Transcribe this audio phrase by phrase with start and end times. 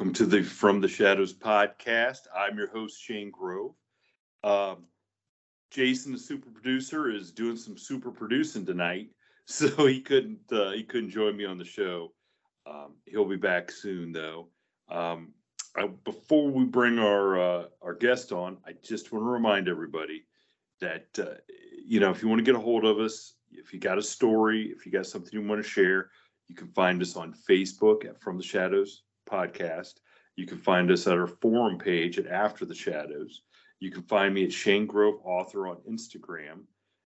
[0.00, 2.20] Welcome to the From the Shadows podcast.
[2.34, 3.74] I'm your host, Shane Grove.
[4.42, 4.86] Um,
[5.70, 9.10] Jason, the super producer, is doing some super producing tonight,
[9.44, 12.14] so he couldn't uh, he couldn't join me on the show.
[12.64, 14.48] Um, he'll be back soon, though.
[14.88, 15.34] Um,
[15.76, 20.24] I, before we bring our uh, our guest on, I just want to remind everybody
[20.80, 21.34] that uh,
[21.86, 24.02] you know if you want to get a hold of us, if you got a
[24.02, 26.08] story, if you got something you want to share,
[26.48, 29.94] you can find us on Facebook at From the Shadows podcast.
[30.36, 33.42] You can find us at our forum page at After the Shadows.
[33.78, 36.62] You can find me at Shane Grove Author on Instagram.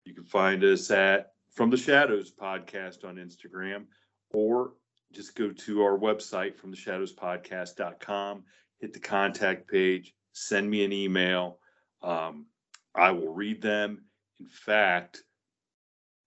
[0.04, 3.84] You can find us at From the Shadows podcast on Instagram,
[4.32, 4.72] or
[5.12, 8.44] just go to our website, FromTheShadowsPodcast.com,
[8.78, 11.58] hit the contact page, send me an email.
[12.02, 12.46] Um,
[12.94, 14.04] I will read them.
[14.40, 15.22] In fact,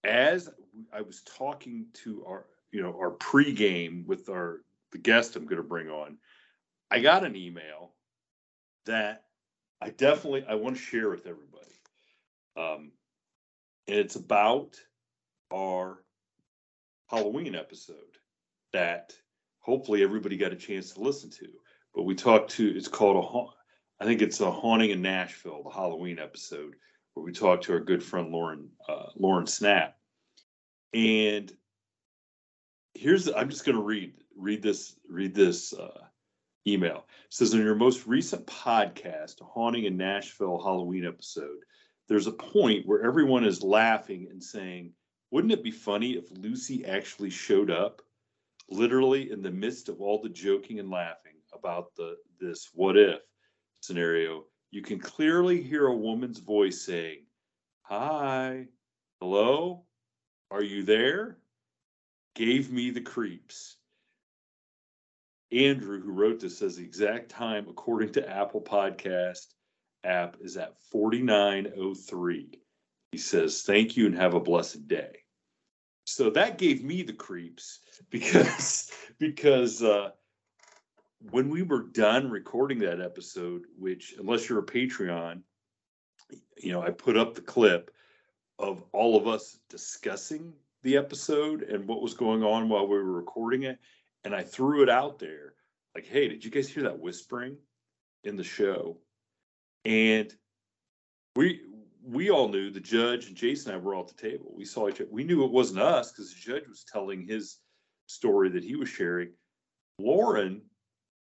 [0.04, 0.50] as
[0.94, 4.62] I was talking to our, you know, our pregame with our
[4.92, 6.18] the guest I'm going to bring on,
[6.92, 7.94] I got an email
[8.86, 9.24] that
[9.82, 11.66] I definitely I want to share with everybody.
[12.58, 12.92] Um,
[13.88, 14.76] and it's about
[15.54, 16.04] our
[17.08, 17.96] Halloween episode
[18.74, 19.14] that
[19.60, 21.48] hopefully everybody got a chance to listen to.
[21.94, 23.52] But we talked to it's called a haunt.
[24.00, 26.76] I think it's a haunting in Nashville, the Halloween episode,
[27.14, 29.96] where we talked to our good friend Lauren uh, Lauren Snap.
[30.94, 31.52] And
[32.94, 36.06] here's I'm just going to read read this read this uh,
[36.66, 37.06] email.
[37.26, 41.60] It says in your most recent podcast, Haunting in Nashville Halloween episode,
[42.08, 44.94] there's a point where everyone is laughing and saying,
[45.32, 48.02] "Wouldn't it be funny if Lucy actually showed up?"
[48.70, 53.20] Literally in the midst of all the joking and laughing about the this what if
[53.82, 57.26] scenario, you can clearly hear a woman's voice saying,
[57.84, 58.68] "Hi,
[59.20, 59.86] hello,
[60.50, 61.40] are you there?"
[62.36, 63.79] Gave me the creeps.
[65.52, 69.48] Andrew, who wrote this, says the exact time, according to Apple Podcast
[70.04, 72.60] app, is at 4903.
[73.12, 75.24] He says, Thank you and have a blessed day.
[76.06, 77.80] So that gave me the creeps
[78.10, 80.12] because because uh,
[81.32, 85.42] when we were done recording that episode, which unless you're a Patreon,
[86.58, 87.92] you know, I put up the clip
[88.58, 93.04] of all of us discussing the episode and what was going on while we were
[93.04, 93.80] recording it
[94.24, 95.54] and I threw it out there
[95.96, 97.58] like, hey, did you guys hear that whispering
[98.24, 98.98] in the show?
[99.86, 100.34] And
[101.36, 101.62] we
[102.04, 104.54] we all knew the judge and Jason and I were all at the table.
[104.56, 105.10] We saw each other.
[105.12, 107.58] We knew it wasn't us because the judge was telling his
[108.08, 109.30] story that he was sharing.
[110.00, 110.62] Lauren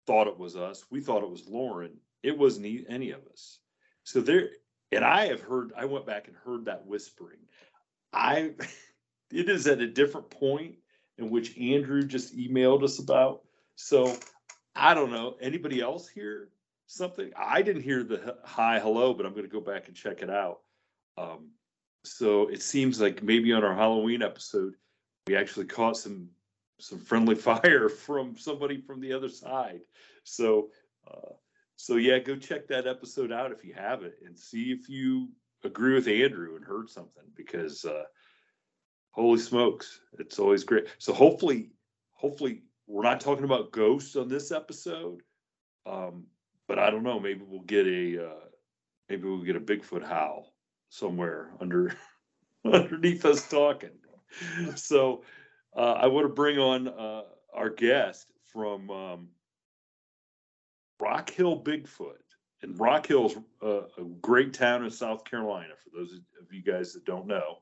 [0.05, 0.85] thought it was us.
[0.91, 1.97] We thought it was Lauren.
[2.23, 3.59] It wasn't any of us.
[4.03, 4.49] So there,
[4.91, 5.71] and I have heard.
[5.77, 7.39] I went back and heard that whispering.
[8.13, 8.51] I,
[9.31, 10.75] it is at a different point
[11.17, 13.43] in which Andrew just emailed us about.
[13.75, 14.15] So
[14.75, 15.35] I don't know.
[15.41, 16.49] Anybody else hear
[16.87, 17.31] something?
[17.37, 20.29] I didn't hear the hi, hello, but I'm going to go back and check it
[20.29, 20.59] out.
[21.17, 21.51] Um,
[22.03, 24.75] so it seems like maybe on our Halloween episode,
[25.27, 26.29] we actually caught some
[26.79, 29.81] some friendly fire from somebody from the other side.
[30.23, 30.69] So,
[31.09, 31.33] uh,
[31.77, 35.29] so yeah, go check that episode out if you haven't, and see if you
[35.63, 38.03] agree with Andrew and heard something because uh,
[39.15, 40.87] holy smokes, it's always great.
[40.97, 41.69] So hopefully,
[42.11, 45.21] hopefully we're not talking about ghosts on this episode,
[45.85, 46.25] um,
[46.67, 47.19] but I don't know.
[47.19, 48.45] Maybe we'll get a uh,
[49.07, 50.53] maybe we'll get a Bigfoot howl
[50.89, 51.95] somewhere under
[52.65, 53.91] underneath us talking.
[54.75, 55.23] So
[55.75, 57.21] uh, I want to bring on uh,
[57.53, 59.29] our guest from um,
[60.99, 62.15] Rock Hill Bigfoot.
[62.61, 66.63] And Rock Hill is a, a, great town in South Carolina, for those of you
[66.63, 67.59] guys that don't know.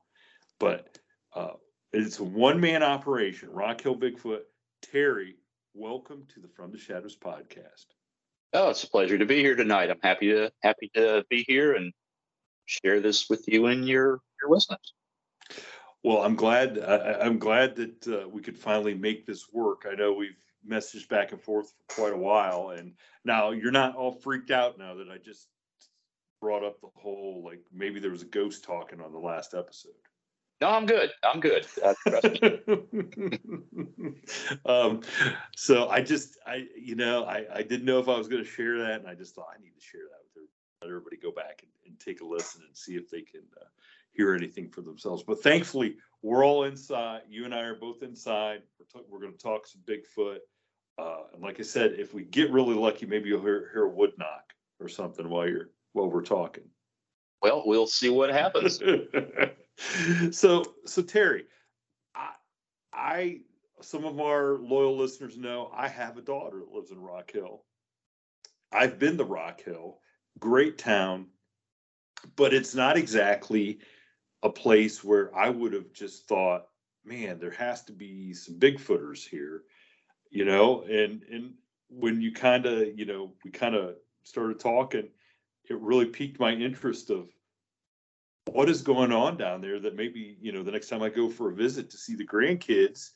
[0.58, 0.98] But
[1.34, 1.52] uh,
[1.92, 4.40] it's a one man operation, Rock Hill Bigfoot.
[4.82, 5.36] Terry,
[5.74, 7.86] welcome to the From the Shadows podcast.
[8.52, 9.90] Oh, it's a pleasure to be here tonight.
[9.90, 11.92] I'm happy to happy to be here and
[12.66, 14.92] share this with you and your your listeners.
[16.04, 16.78] Well, I'm glad.
[16.78, 19.86] I, am glad that uh, we could finally make this work.
[19.90, 20.36] I know we've
[20.68, 22.92] messaged back and forth for quite a while, and
[23.24, 25.48] now you're not all freaked out now that I just
[26.40, 29.92] brought up the whole like maybe there was a ghost talking on the last episode.
[30.60, 31.10] No, I'm good.
[31.22, 31.66] I'm good.
[31.82, 31.94] Uh,
[34.66, 35.00] um,
[35.56, 38.48] so I just, I, you know, I, I didn't know if I was going to
[38.48, 40.50] share that, and I just thought I need to share that with everybody.
[40.80, 43.64] Let everybody go back and, and take a listen and see if they can uh,
[44.12, 45.22] hear anything for themselves.
[45.22, 47.22] But thankfully, we're all inside.
[47.28, 48.62] You and I are both inside.
[48.78, 50.38] We're, t- we're going to talk some Bigfoot.
[50.98, 53.90] Uh, and like I said, if we get really lucky, maybe you'll hear, hear a
[53.90, 56.64] wood knock or something while you're while we're talking.
[57.42, 58.80] Well, we'll see what happens.
[60.30, 61.44] so, so Terry,
[62.14, 62.30] I,
[62.92, 63.40] I,
[63.80, 67.64] some of our loyal listeners know I have a daughter that lives in Rock Hill.
[68.72, 69.98] I've been to Rock Hill,
[70.38, 71.26] great town,
[72.36, 73.78] but it's not exactly
[74.42, 76.66] a place where I would have just thought,
[77.04, 79.62] man, there has to be some Bigfooters here,
[80.30, 81.54] you know, and and
[81.88, 83.94] when you kind of, you know, we kind of
[84.24, 85.08] started talking,
[85.68, 87.28] it really piqued my interest of
[88.46, 91.28] what is going on down there that maybe, you know, the next time I go
[91.28, 93.10] for a visit to see the grandkids,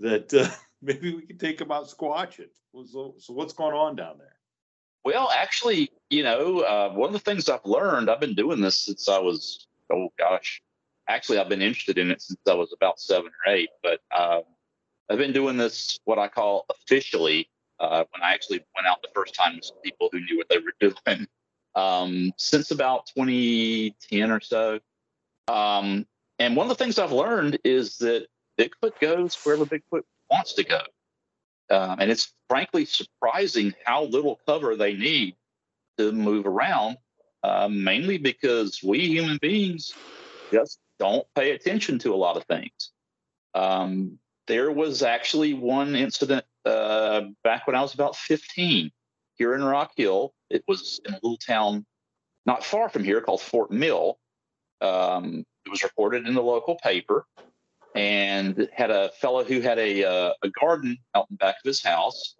[0.00, 0.48] that uh,
[0.82, 2.48] maybe we can take them out squatching.
[2.86, 4.36] So, so what's going on down there?
[5.04, 8.84] Well, actually, you know, uh, one of the things I've learned, I've been doing this
[8.84, 10.62] since I was, oh gosh,
[11.08, 14.40] actually, I've been interested in it since I was about seven or eight, but uh,
[15.10, 17.48] I've been doing this, what I call officially,
[17.80, 20.58] uh, when I actually went out the first time with people who knew what they
[20.58, 21.26] were doing,
[21.74, 24.80] um, since about 2010 or so.
[25.48, 26.06] Um,
[26.38, 28.26] and one of the things I've learned is that
[28.58, 30.80] Bigfoot goes wherever Bigfoot wants to go.
[31.70, 35.36] Um, and it's frankly surprising how little cover they need
[35.98, 36.98] to move around,
[37.42, 39.94] uh, mainly because we human beings
[40.52, 42.90] just don't pay attention to a lot of things.
[43.54, 48.90] Um, there was actually one incident uh, back when I was about 15
[49.42, 50.32] here in Rock Hill.
[50.50, 51.84] It was in a little town
[52.46, 54.18] not far from here called Fort Mill.
[54.80, 57.26] Um, it was reported in the local paper
[57.96, 61.82] and had a fellow who had a, uh, a garden out in back of his
[61.82, 62.36] house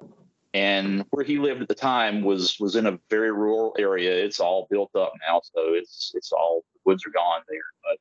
[0.55, 4.39] and where he lived at the time was was in a very rural area it's
[4.39, 7.99] all built up now so it's it's all the woods are gone there but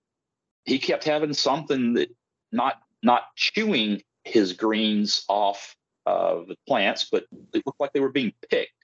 [0.66, 2.14] he kept having something that
[2.52, 8.12] not not chewing his greens off of the plants but it looked like they were
[8.12, 8.81] being picked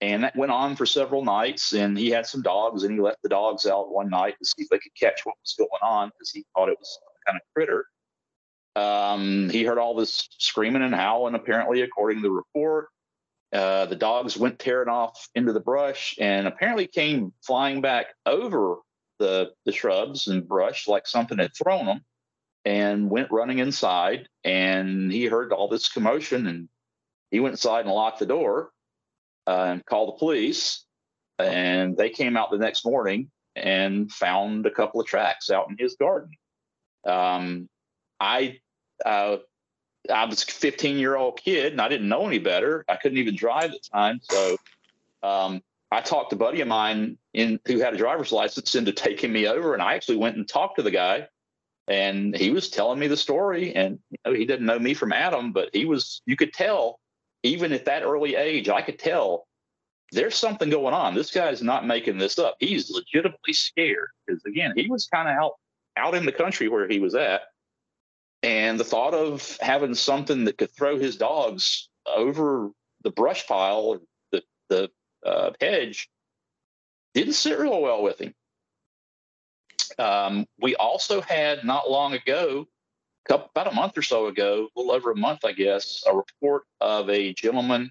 [0.00, 3.16] and that went on for several nights and he had some dogs and he let
[3.22, 6.08] the dogs out one night to see if they could catch what was going on
[6.08, 7.86] because he thought it was kind of critter.
[8.74, 12.88] Um, he heard all this screaming and howling, apparently, according to the report.
[13.52, 18.76] Uh, the dogs went tearing off into the brush and apparently came flying back over
[19.18, 22.04] the, the shrubs and brush like something had thrown them
[22.66, 24.28] and went running inside.
[24.44, 26.68] And he heard all this commotion and
[27.30, 28.72] he went inside and locked the door
[29.46, 30.84] and called the police.
[31.38, 35.76] And they came out the next morning and found a couple of tracks out in
[35.78, 36.30] his garden.
[37.06, 37.68] Um,
[38.18, 38.58] I
[39.04, 39.36] uh,
[40.12, 42.84] I was a 15 year old kid and I didn't know any better.
[42.88, 44.56] I couldn't even drive at the time, so
[45.22, 48.92] um, I talked to a buddy of mine in who had a driver's license into
[48.92, 51.28] taking me over, and I actually went and talked to the guy,
[51.88, 53.74] and he was telling me the story.
[53.74, 56.22] And you know, he didn't know me from Adam, but he was.
[56.26, 56.98] You could tell,
[57.46, 59.46] even at that early age, I could tell
[60.12, 61.14] there's something going on.
[61.14, 62.56] This guy's not making this up.
[62.60, 65.52] He's legitimately scared because again, he was kind of out
[65.96, 67.42] out in the country where he was at.
[68.42, 72.70] And the thought of having something that could throw his dogs over
[73.02, 73.98] the brush pile,
[74.30, 74.90] the, the
[75.24, 76.08] uh, hedge,
[77.14, 78.34] didn't sit real well with him.
[79.98, 82.68] Um, we also had not long ago
[83.28, 86.14] couple, about a month or so ago, a little over a month, I guess, a
[86.14, 87.90] report of a gentleman.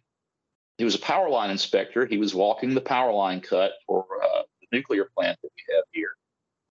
[0.78, 2.06] He was a power line inspector.
[2.06, 5.84] He was walking the power line cut for uh, the nuclear plant that we have
[5.92, 6.16] here,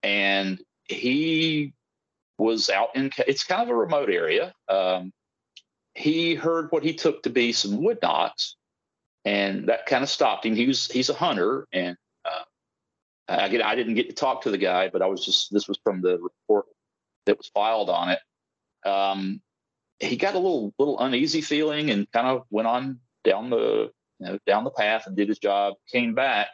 [0.02, 1.72] and he
[2.38, 3.10] was out in.
[3.26, 4.52] It's kind of a remote area.
[4.68, 5.12] Um,
[5.94, 8.56] he heard what he took to be some wood knocks,
[9.24, 10.54] and that kind of stopped him.
[10.54, 11.96] He was he's a hunter, and
[12.26, 12.44] uh,
[13.28, 15.78] I I didn't get to talk to the guy, but I was just this was
[15.82, 16.66] from the report
[17.24, 18.18] that was filed on it.
[18.86, 19.40] Um,
[19.98, 24.26] he got a little little uneasy feeling and kind of went on down the you
[24.26, 25.74] know, down the path and did his job.
[25.90, 26.48] Came back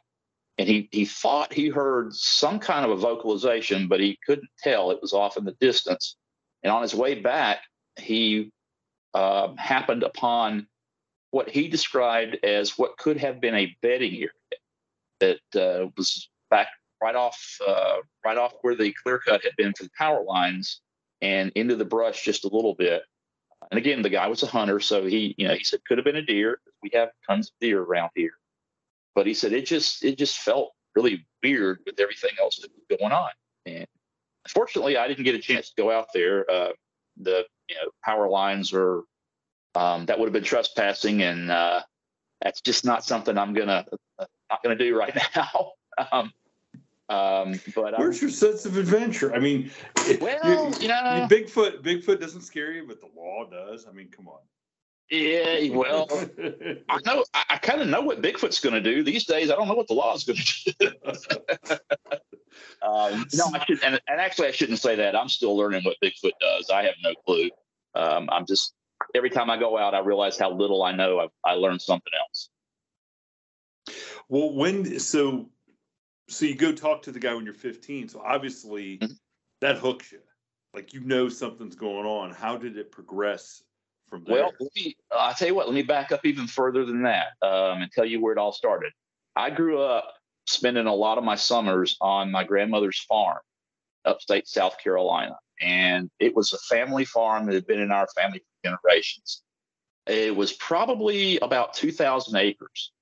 [0.58, 4.90] and he he thought he heard some kind of a vocalization, but he couldn't tell.
[4.90, 6.16] It was off in the distance.
[6.62, 7.58] And on his way back,
[7.98, 8.52] he
[9.14, 10.68] uh, happened upon
[11.30, 14.28] what he described as what could have been a bedding area
[15.20, 16.68] that uh, was back
[17.02, 20.81] right off uh, right off where the clear cut had been for the power lines
[21.22, 23.02] and into the brush just a little bit.
[23.70, 26.04] And again, the guy was a hunter, so he, you know, he said could have
[26.04, 26.60] been a deer.
[26.82, 28.34] We have tons of deer around here,
[29.14, 32.98] but he said it just it just felt really weird with everything else that was
[32.98, 33.30] going on.
[33.64, 33.86] And
[34.44, 36.50] unfortunately, I didn't get a chance to go out there.
[36.50, 36.72] Uh,
[37.16, 39.02] the you know power lines are
[39.76, 41.82] um, that would have been trespassing, and uh,
[42.42, 43.86] that's just not something I'm gonna
[44.18, 45.72] uh, not gonna do right now.
[46.10, 46.32] um,
[47.12, 49.34] um, but where's your sense of adventure?
[49.34, 49.70] I mean,
[50.18, 53.86] well, you, you know, Bigfoot, Bigfoot doesn't scare you, but the law does.
[53.86, 54.38] I mean, come on.
[55.10, 56.08] Yeah, well,
[56.88, 57.22] I know.
[57.34, 59.50] I, I kind of know what Bigfoot's going to do these days.
[59.50, 60.88] I don't know what the law is going to do.
[62.82, 65.14] um, no, I should, and, and, actually, I shouldn't say that.
[65.14, 66.70] I'm still learning what Bigfoot does.
[66.70, 67.50] I have no clue.
[67.94, 68.72] Um, I'm just
[69.14, 71.20] every time I go out, I realize how little I know.
[71.20, 72.48] I, I learned something else.
[74.30, 75.50] Well, when so
[76.28, 78.08] so you go talk to the guy when you're 15.
[78.08, 79.12] So obviously mm-hmm.
[79.60, 80.20] that hooks you.
[80.74, 82.30] Like you know something's going on.
[82.30, 83.62] How did it progress
[84.08, 84.44] from there?
[84.44, 85.66] Well, me, I'll tell you what.
[85.66, 88.52] Let me back up even further than that um, and tell you where it all
[88.52, 88.92] started.
[89.36, 90.14] I grew up
[90.46, 93.38] spending a lot of my summers on my grandmother's farm,
[94.04, 98.38] upstate South Carolina, and it was a family farm that had been in our family
[98.38, 99.42] for generations.
[100.06, 102.92] It was probably about 2,000 acres.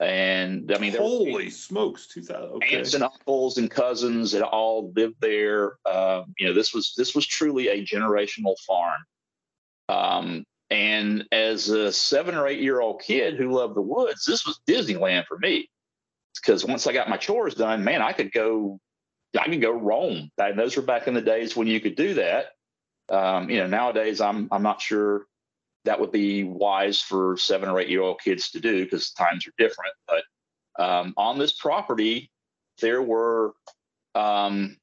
[0.00, 2.76] And I mean, holy smokes, 2000 okay.
[2.76, 5.76] aunts and uncles and cousins that all lived there.
[5.86, 9.00] Um, you know, this was this was truly a generational farm.
[9.88, 14.46] Um, and as a seven or eight year old kid who loved the woods, this
[14.46, 15.68] was Disneyland for me.
[16.40, 18.78] Because once I got my chores done, man, I could go,
[19.36, 20.30] I could go roam.
[20.38, 22.50] And those were back in the days when you could do that.
[23.08, 25.26] Um, you know, nowadays I'm I'm not sure
[25.84, 29.46] that would be wise for seven or eight year old kids to do because times
[29.46, 29.92] are different.
[30.06, 30.22] But
[30.78, 32.30] um, on this property,
[32.80, 33.54] there were,
[34.14, 34.76] um,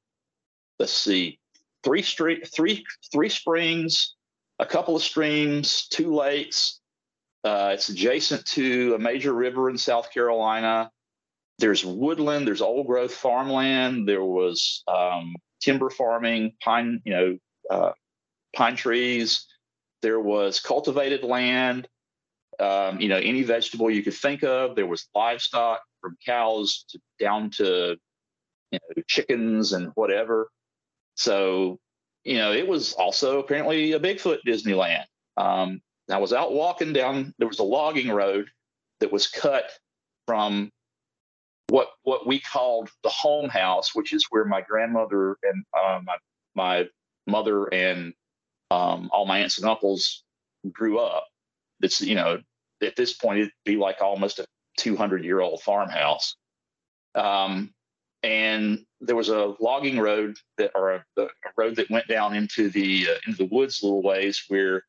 [0.78, 1.38] let's see,
[1.84, 4.14] three street, three three springs,
[4.58, 6.80] a couple of streams, two lakes.
[7.44, 10.90] Uh, it's adjacent to a major river in South Carolina.
[11.58, 12.46] There's woodland.
[12.46, 14.08] There's old growth farmland.
[14.08, 17.38] There was um, timber farming, pine, you know,
[17.70, 17.92] uh,
[18.54, 19.46] pine trees.
[20.06, 21.88] There was cultivated land,
[22.60, 24.76] um, you know, any vegetable you could think of.
[24.76, 27.96] There was livestock from cows to down to
[28.70, 30.48] you know, chickens and whatever.
[31.16, 31.80] So,
[32.22, 35.06] you know, it was also apparently a Bigfoot Disneyland.
[35.36, 37.34] Um, I was out walking down.
[37.40, 38.46] There was a logging road
[39.00, 39.72] that was cut
[40.24, 40.70] from
[41.68, 46.16] what what we called the home house, which is where my grandmother and uh, my
[46.54, 46.88] my
[47.26, 48.14] mother and
[48.70, 50.24] um, all my aunts and uncles
[50.72, 51.26] grew up.
[51.80, 52.40] It's you know
[52.82, 54.46] at this point it'd be like almost a
[54.78, 56.36] 200 year old farmhouse.
[57.14, 57.72] Um,
[58.22, 62.70] and there was a logging road that, or a, a road that went down into
[62.70, 64.82] the uh, into the woods little ways where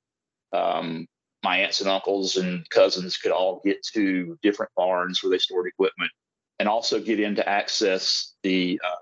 [0.54, 1.08] um,
[1.44, 5.68] my aunts and uncles and cousins could all get to different barns where they stored
[5.68, 6.12] equipment,
[6.60, 9.02] and also get in to access the uh,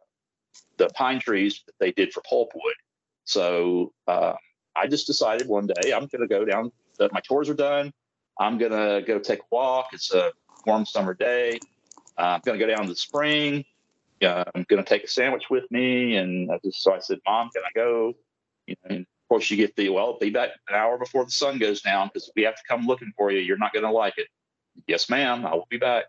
[0.77, 2.75] the pine trees that they did for pulpwood.
[3.23, 4.33] So uh,
[4.75, 6.71] I just decided one day I'm going to go down.
[6.97, 7.91] That my chores are done.
[8.39, 9.87] I'm going to go take a walk.
[9.93, 10.31] It's a
[10.65, 11.59] warm summer day.
[12.17, 13.65] Uh, I'm going to go down to the spring.
[14.21, 16.15] Uh, I'm going to take a sandwich with me.
[16.15, 18.13] And I just so I said, Mom, can I go?
[18.67, 21.31] You know, and of course, you get the well, be back an hour before the
[21.31, 23.39] sun goes down because we have to come looking for you.
[23.39, 24.27] You're not going to like it.
[24.87, 25.45] Yes, ma'am.
[25.45, 26.05] I will be back.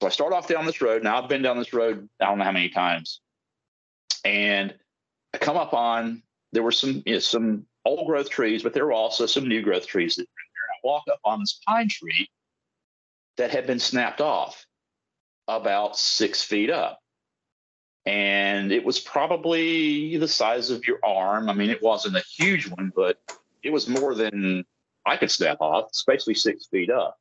[0.00, 1.02] So I start off down this road.
[1.02, 2.08] Now I've been down this road.
[2.20, 3.20] I don't know how many times,
[4.24, 4.74] and
[5.34, 8.86] I come up on there were some you know, some old growth trees, but there
[8.86, 12.28] were also some new growth trees that were I walk up on this pine tree
[13.38, 14.66] that had been snapped off
[15.48, 17.00] about six feet up.
[18.06, 21.50] and it was probably the size of your arm.
[21.50, 23.18] I mean, it wasn't a huge one, but
[23.62, 24.64] it was more than
[25.06, 25.86] I could step off.
[25.88, 27.18] It's basically six feet up.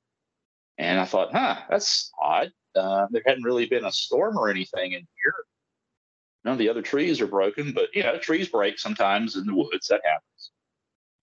[0.78, 2.52] And I thought, huh, that's odd.
[2.76, 5.36] Uh, there hadn't really been a storm or anything in here.
[6.46, 9.56] None of the other trees are broken, but you know, trees break sometimes in the
[9.56, 9.88] woods.
[9.88, 10.52] That happens.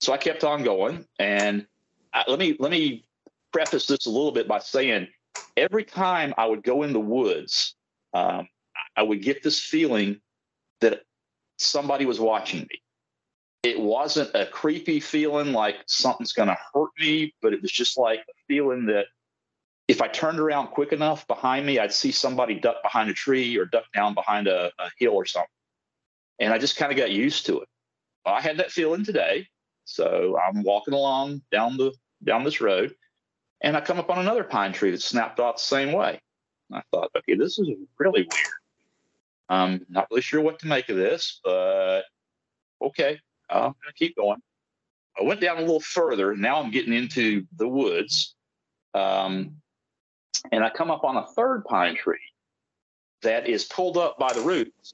[0.04, 1.66] So I kept on going, and
[2.12, 3.06] I, let me let me
[3.54, 5.08] preface this a little bit by saying,
[5.56, 7.74] every time I would go in the woods,
[8.12, 8.46] um,
[8.98, 10.20] I would get this feeling
[10.82, 11.04] that
[11.56, 12.82] somebody was watching me.
[13.62, 17.96] It wasn't a creepy feeling like something's going to hurt me, but it was just
[17.96, 19.06] like a feeling that
[19.88, 23.56] if I turned around quick enough behind me, I'd see somebody duck behind a tree
[23.56, 25.48] or duck down behind a, a hill or something.
[26.40, 27.68] And I just kind of got used to it.
[28.26, 29.48] I had that feeling today.
[29.84, 31.92] So I'm walking along down the
[32.24, 32.94] down this road
[33.64, 36.20] and I come up on another pine tree that snapped off the same way.
[36.72, 38.54] I thought, okay, this is really weird.
[39.48, 42.02] I'm not really sure what to make of this, but
[42.82, 43.18] okay,
[43.50, 44.40] I'm to keep going.
[45.18, 46.34] I went down a little further.
[46.36, 48.34] Now I'm getting into the woods.
[48.94, 49.56] Um,
[50.52, 52.18] and I come up on a third pine tree
[53.22, 54.92] that is pulled up by the roots,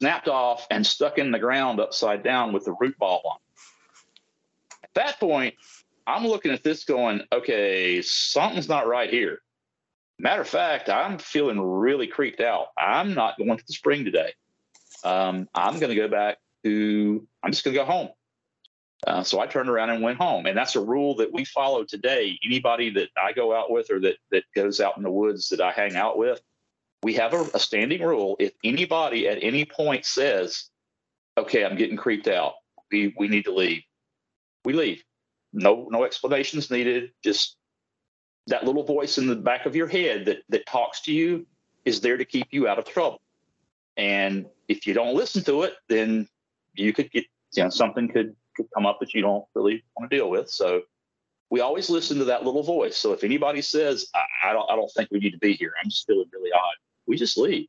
[0.00, 3.38] snapped off, and stuck in the ground upside down with the root ball on.
[4.96, 5.54] At that point,
[6.06, 9.38] I'm looking at this going, okay, something's not right here.
[10.18, 12.68] Matter of fact, I'm feeling really creeped out.
[12.78, 14.32] I'm not going to the spring today.
[15.02, 18.10] Um, I'm going to go back to, I'm just going to go home.
[19.06, 20.46] Uh, so I turned around and went home.
[20.46, 22.38] And that's a rule that we follow today.
[22.44, 25.60] Anybody that I go out with or that, that goes out in the woods that
[25.60, 26.40] I hang out with,
[27.02, 28.36] we have a, a standing rule.
[28.38, 30.70] If anybody at any point says,
[31.36, 32.54] okay, I'm getting creeped out,
[32.90, 33.82] we, we need to leave,
[34.64, 35.02] we leave.
[35.52, 37.12] No, no explanations needed.
[37.22, 37.56] Just
[38.46, 41.46] that little voice in the back of your head that, that talks to you
[41.84, 43.20] is there to keep you out of trouble.
[43.96, 46.28] And if you don't listen to it, then
[46.74, 50.10] you could get, you know, something could could come up that you don't really want
[50.10, 50.48] to deal with.
[50.48, 50.82] So
[51.50, 52.96] we always listen to that little voice.
[52.96, 55.72] So if anybody says, I, I don't, I don't think we need to be here,
[55.82, 56.74] I'm just feeling really odd,
[57.06, 57.66] we just leave.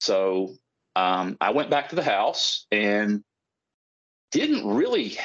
[0.00, 0.54] So
[0.96, 3.22] um, I went back to the house and
[4.32, 5.16] didn't really,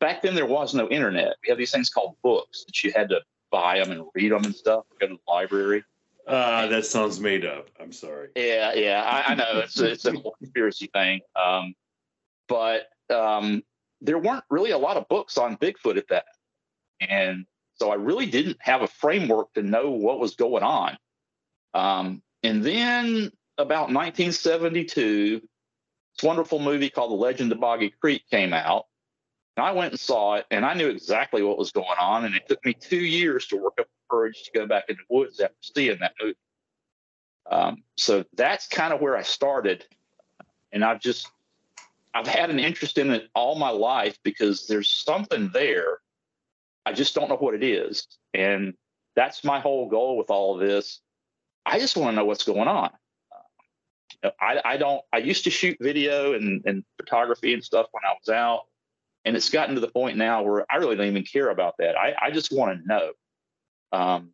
[0.00, 1.36] back then there was no internet.
[1.42, 4.44] We had these things called books that you had to buy them and read them
[4.44, 5.84] and stuff, go to the library.
[6.26, 7.68] Uh, that sounds made up.
[7.80, 8.28] I'm sorry.
[8.36, 11.20] Yeah, yeah, I, I know it's a, it's a conspiracy thing.
[11.34, 11.74] Um,
[12.48, 13.62] but um,
[14.00, 16.26] there weren't really a lot of books on Bigfoot at that.
[17.00, 20.98] And so I really didn't have a framework to know what was going on.
[21.74, 25.49] Um, and then about 1972, this
[26.22, 28.86] wonderful movie called The Legend of Boggy Creek came out.
[29.56, 32.24] And I went and saw it, and I knew exactly what was going on.
[32.24, 34.96] And it took me two years to work up the courage to go back in
[34.96, 36.36] the woods after seeing that movie.
[37.50, 39.84] Um, so that's kind of where I started.
[40.72, 41.28] And I've just
[42.14, 45.98] I've had an interest in it all my life because there's something there.
[46.86, 48.06] I just don't know what it is.
[48.34, 48.74] And
[49.14, 51.00] that's my whole goal with all of this.
[51.66, 52.90] I just want to know what's going on.
[54.40, 58.14] I, I don't, I used to shoot video and, and photography and stuff when I
[58.14, 58.62] was out.
[59.24, 61.96] And it's gotten to the point now where I really don't even care about that.
[61.96, 63.10] I, I just want to know.
[63.92, 64.30] Um,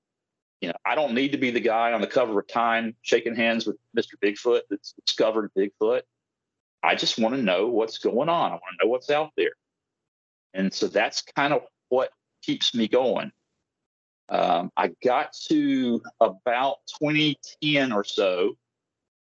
[0.61, 3.37] you know, I don't need to be the guy on the cover of Time shaking
[3.37, 4.15] hands with Mr.
[4.23, 6.03] Bigfoot that's discovered Bigfoot.
[6.83, 8.53] I just want to know what's going on.
[8.53, 9.53] I want to know what's out there.
[10.55, 12.11] And so that's kind of what
[12.43, 13.33] keeps me going.
[14.29, 18.57] Um, I got to about 2010 or so,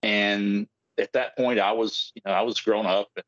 [0.05, 0.67] and
[0.99, 3.09] at that point, I was, you know, I was grown up.
[3.17, 3.25] And,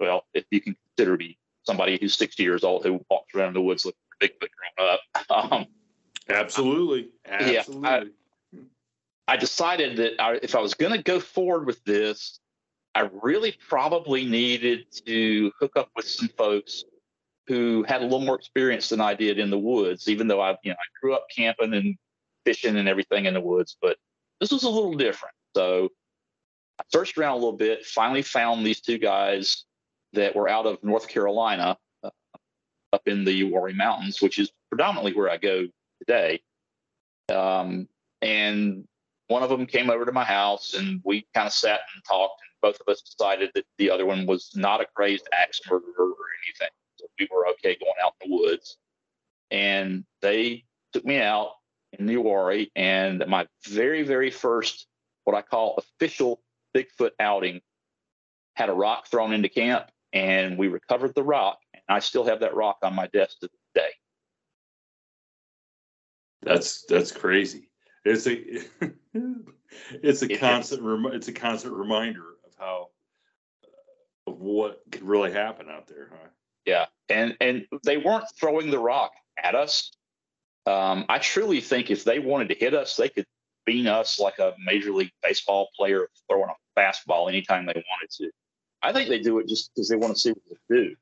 [0.00, 3.54] well, if you can consider me somebody who's 60 years old who walks around in
[3.54, 5.00] the woods looking for Bigfoot grown up.
[5.30, 5.66] Um,
[6.28, 7.08] Absolutely.
[7.24, 7.82] Absolutely.
[7.82, 8.60] Yeah,
[9.28, 12.40] I, I decided that I, if I was going to go forward with this,
[12.94, 16.84] I really probably needed to hook up with some folks
[17.46, 20.56] who had a little more experience than I did in the woods, even though I,
[20.64, 21.96] you know, I grew up camping and
[22.44, 23.96] fishing and everything in the woods, but
[24.40, 25.34] this was a little different.
[25.54, 25.90] So
[26.80, 29.64] I searched around a little bit, finally found these two guys
[30.12, 32.10] that were out of North Carolina uh,
[32.92, 35.66] up in the Uwharrie Mountains, which is predominantly where I go
[36.00, 36.40] today.
[37.34, 37.88] Um,
[38.22, 38.86] and
[39.28, 42.40] one of them came over to my house and we kind of sat and talked
[42.40, 45.92] And both of us decided that the other one was not a crazed axe murderer
[45.98, 46.74] or anything.
[46.96, 48.78] So we were okay going out in the woods.
[49.50, 51.52] And they took me out
[51.92, 54.86] in the Uwharrie, and my very, very first,
[55.24, 56.40] what I call official
[56.78, 57.60] Bigfoot outing,
[58.54, 61.58] had a rock thrown into camp, and we recovered the rock.
[61.74, 63.90] And I still have that rock on my desk to this day.
[66.42, 67.68] That's that's crazy.
[68.04, 68.60] it's a
[69.92, 72.88] it's a constant rem- it's a constant reminder of how
[74.26, 76.28] of what could really happen out there, huh?
[76.64, 79.12] Yeah, and and they weren't throwing the rock
[79.42, 79.90] at us.
[80.66, 83.26] Um, I truly think if they wanted to hit us, they could
[83.64, 88.30] bean us like a major league baseball player throwing a fastball anytime they wanted to.
[88.82, 90.94] I think they do it just because they want to see what they do,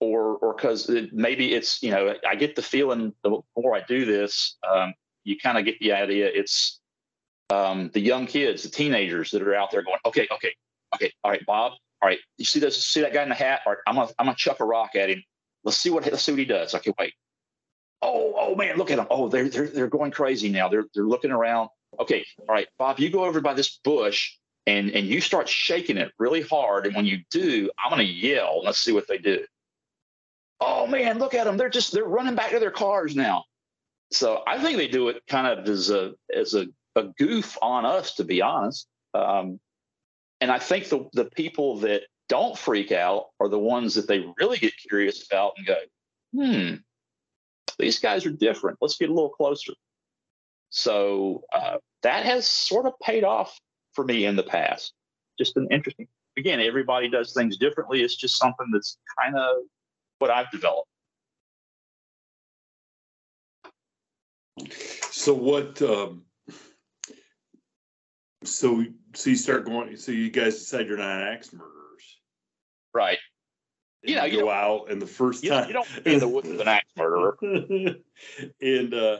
[0.00, 3.82] or or because it, maybe it's you know I get the feeling the more I
[3.88, 6.80] do this, um, you kind of get the idea it's
[7.50, 10.54] um, the young kids, the teenagers that are out there going, okay, okay,
[10.94, 13.62] okay, all right, Bob, all right, you see this, see that guy in the hat?
[13.66, 15.22] All right, I'm gonna I'm gonna chuck a rock at him.
[15.64, 16.74] Let's see what let's see what he does.
[16.74, 17.14] Okay, wait.
[18.00, 19.06] Oh, oh man, look at them.
[19.10, 20.68] Oh, they're they're they're going crazy now.
[20.68, 21.70] They're they're looking around.
[21.98, 24.36] Okay, all right, Bob, you go over by this bush
[24.68, 26.86] and and you start shaking it really hard.
[26.86, 28.62] And when you do, I'm gonna yell.
[28.62, 29.44] Let's see what they do.
[30.60, 31.56] Oh man, look at them.
[31.56, 33.44] They're just they're running back to their cars now.
[34.12, 37.86] So I think they do it kind of as a as a, a goof on
[37.86, 38.86] us, to be honest.
[39.14, 39.58] Um,
[40.42, 44.26] and I think the the people that don't freak out are the ones that they
[44.38, 45.76] really get curious about and go,
[46.34, 46.74] hmm,
[47.78, 48.76] these guys are different.
[48.82, 49.72] Let's get a little closer.
[50.68, 53.58] So uh, that has sort of paid off
[53.98, 54.92] for me in the past.
[55.40, 56.06] Just an interesting.
[56.36, 58.02] Again, everybody does things differently.
[58.02, 59.56] It's just something that's kind of
[60.20, 60.88] what I've developed.
[65.10, 65.82] So what?
[65.82, 66.22] Um,
[68.44, 68.84] so
[69.14, 69.96] so you start going.
[69.96, 72.20] So you guys decide you're not axe murderers,
[72.94, 73.18] right?
[74.04, 76.20] And you know, you, go out and the first you time you don't be in
[76.20, 77.36] the woods with an axe murderer.
[78.60, 79.16] and uh,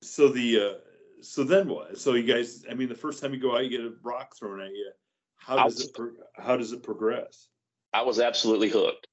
[0.00, 0.85] so the uh,
[1.26, 1.98] so then what?
[1.98, 4.36] So you guys, I mean, the first time you go out, you get a rock
[4.38, 4.90] thrown at you.
[5.36, 7.48] How does was, it pro- how does it progress?
[7.92, 9.06] I was absolutely hooked.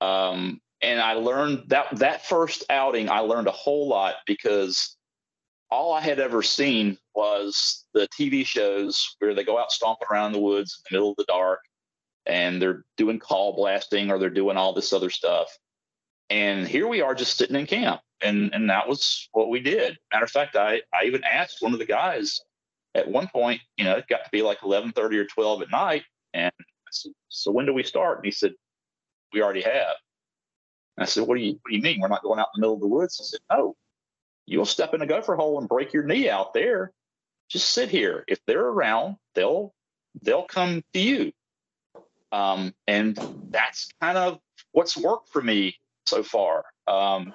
[0.00, 4.96] Um, and I learned that that first outing, I learned a whole lot because
[5.70, 10.26] all I had ever seen was the TV shows where they go out stomping around
[10.28, 11.60] in the woods in the middle of the dark
[12.26, 15.48] and they're doing call blasting or they're doing all this other stuff.
[16.30, 18.00] And here we are just sitting in camp.
[18.22, 19.98] And and that was what we did.
[20.12, 22.40] Matter of fact, I, I even asked one of the guys
[22.94, 25.70] at one point, you know, it got to be like eleven thirty or twelve at
[25.70, 26.04] night.
[26.34, 28.18] And I said, So when do we start?
[28.18, 28.52] And he said,
[29.32, 29.96] We already have.
[30.96, 32.00] And I said, What do you what do you mean?
[32.00, 33.18] We're not going out in the middle of the woods?
[33.18, 33.76] He said, No.
[34.46, 36.92] You'll step in a gopher hole and break your knee out there.
[37.48, 38.24] Just sit here.
[38.26, 39.72] If they're around, they'll
[40.20, 41.32] they'll come to you.
[42.32, 43.18] Um, and
[43.50, 44.40] that's kind of
[44.72, 46.64] what's worked for me so far.
[46.88, 47.34] Um,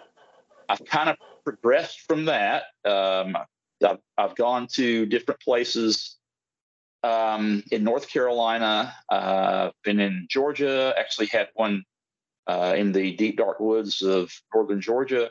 [0.69, 2.63] I've kind of progressed from that.
[2.85, 3.37] Um,
[3.83, 6.17] I've, I've, gone to different places
[7.03, 11.83] um, in North Carolina, uh, been in Georgia, actually had one
[12.47, 15.29] uh, in the deep dark woods of northern Georgia,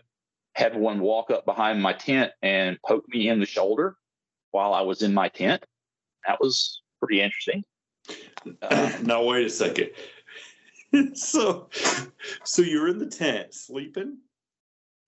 [0.54, 3.96] had one walk up behind my tent and poke me in the shoulder
[4.52, 5.64] while I was in my tent.
[6.26, 7.64] That was pretty interesting.
[8.62, 9.90] Uh, now wait a second.
[11.14, 11.68] so,
[12.44, 14.18] so you're in the tent sleeping.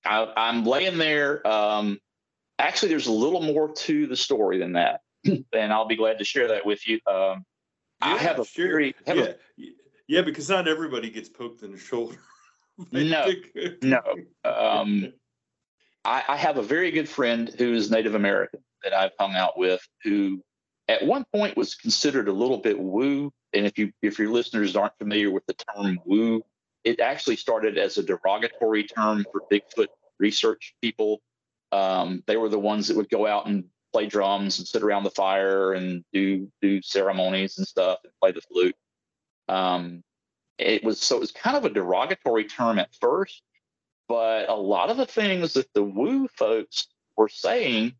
[0.05, 1.47] I, am laying there.
[1.47, 1.99] Um,
[2.59, 6.25] actually, there's a little more to the story than that, and I'll be glad to
[6.25, 6.97] share that with you.
[7.07, 7.45] Um,
[8.01, 8.67] yeah, I have a sure.
[8.67, 9.25] very have yeah.
[9.25, 9.65] A,
[10.07, 12.19] yeah, because not everybody gets poked in the shoulder.
[12.93, 13.27] no,
[13.83, 14.01] no.
[14.45, 15.13] Um,
[16.05, 19.59] I, I have a very good friend who is Native American that I've hung out
[19.59, 20.43] with, who
[20.89, 23.33] at one point was considered a little bit woo.
[23.53, 26.43] And if you if your listeners aren't familiar with the term woo,
[26.85, 29.89] it actually started as a derogatory term for Bigfoot
[30.19, 31.21] research people.
[31.73, 35.05] Um, they were the ones that would go out and play drums and sit around
[35.05, 38.77] the fire and do do ceremonies and stuff and play the flute.
[39.49, 40.03] Um,
[40.59, 43.43] it was so it was kind of a derogatory term at first,
[44.09, 47.95] but a lot of the things that the woo folks were saying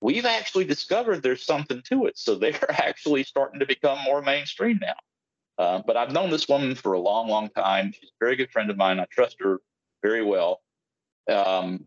[0.00, 2.16] we've actually discovered there's something to it.
[2.16, 4.96] So they're actually starting to become more mainstream now.
[5.60, 7.92] Uh, but I've known this woman for a long, long time.
[7.92, 8.98] She's a very good friend of mine.
[8.98, 9.60] I trust her
[10.02, 10.62] very well.
[11.30, 11.86] Um,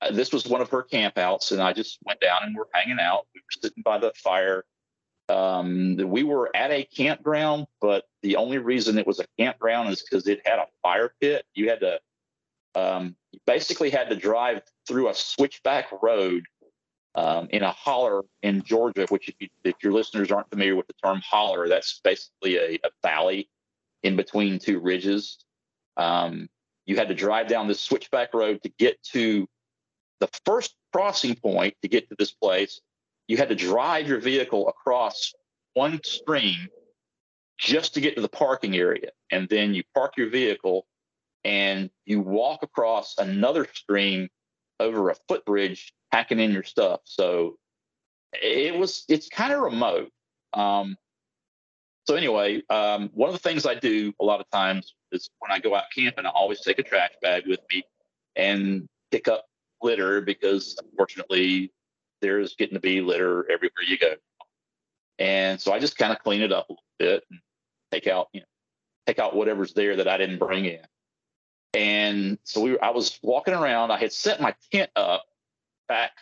[0.00, 2.98] uh, this was one of her campouts, and I just went down and we're hanging
[2.98, 3.26] out.
[3.34, 4.64] We were sitting by the fire.
[5.28, 10.00] Um, we were at a campground, but the only reason it was a campground is
[10.00, 11.44] because it had a fire pit.
[11.52, 12.00] You had to
[12.74, 16.44] um, basically had to drive through a switchback road
[17.14, 20.86] um, in a holler in Georgia, which if, you, if, your listeners aren't familiar with
[20.86, 23.48] the term holler, that's basically a, a valley
[24.02, 25.38] in between two ridges.
[25.96, 26.48] Um,
[26.86, 29.48] you had to drive down this switchback road to get to
[30.20, 32.80] the first crossing point to get to this place.
[33.28, 35.32] You had to drive your vehicle across
[35.74, 36.68] one stream
[37.58, 39.10] just to get to the parking area.
[39.30, 40.86] And then you park your vehicle
[41.44, 44.28] and you walk across another stream
[44.80, 47.00] over a footbridge packing in your stuff.
[47.04, 47.56] So
[48.32, 50.10] it was it's kind of remote.
[50.52, 50.96] Um,
[52.06, 55.50] so anyway, um, one of the things I do a lot of times is when
[55.50, 57.82] I go out camping, I always take a trash bag with me
[58.36, 59.46] and pick up
[59.82, 61.72] litter because unfortunately
[62.20, 64.14] there's getting to be litter everywhere you go.
[65.18, 67.40] And so I just kind of clean it up a little bit and
[67.92, 68.46] take out, you know,
[69.06, 70.80] take out whatever's there that I didn't bring in.
[71.74, 73.90] And so we were, I was walking around.
[73.90, 75.24] I had set my tent up
[75.88, 76.12] back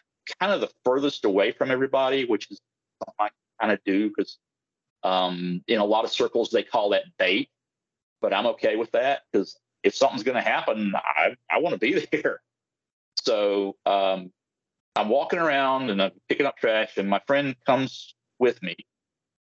[0.41, 2.59] kind of the furthest away from everybody, which is
[3.05, 3.29] something I
[3.61, 4.39] kind of do because
[5.03, 7.51] um, in a lot of circles they call that bait,
[8.21, 11.79] but I'm okay with that because if something's going to happen, I I want to
[11.79, 12.41] be there.
[13.17, 14.33] So um,
[14.97, 18.77] I'm walking around and I'm picking up trash, and my friend comes with me.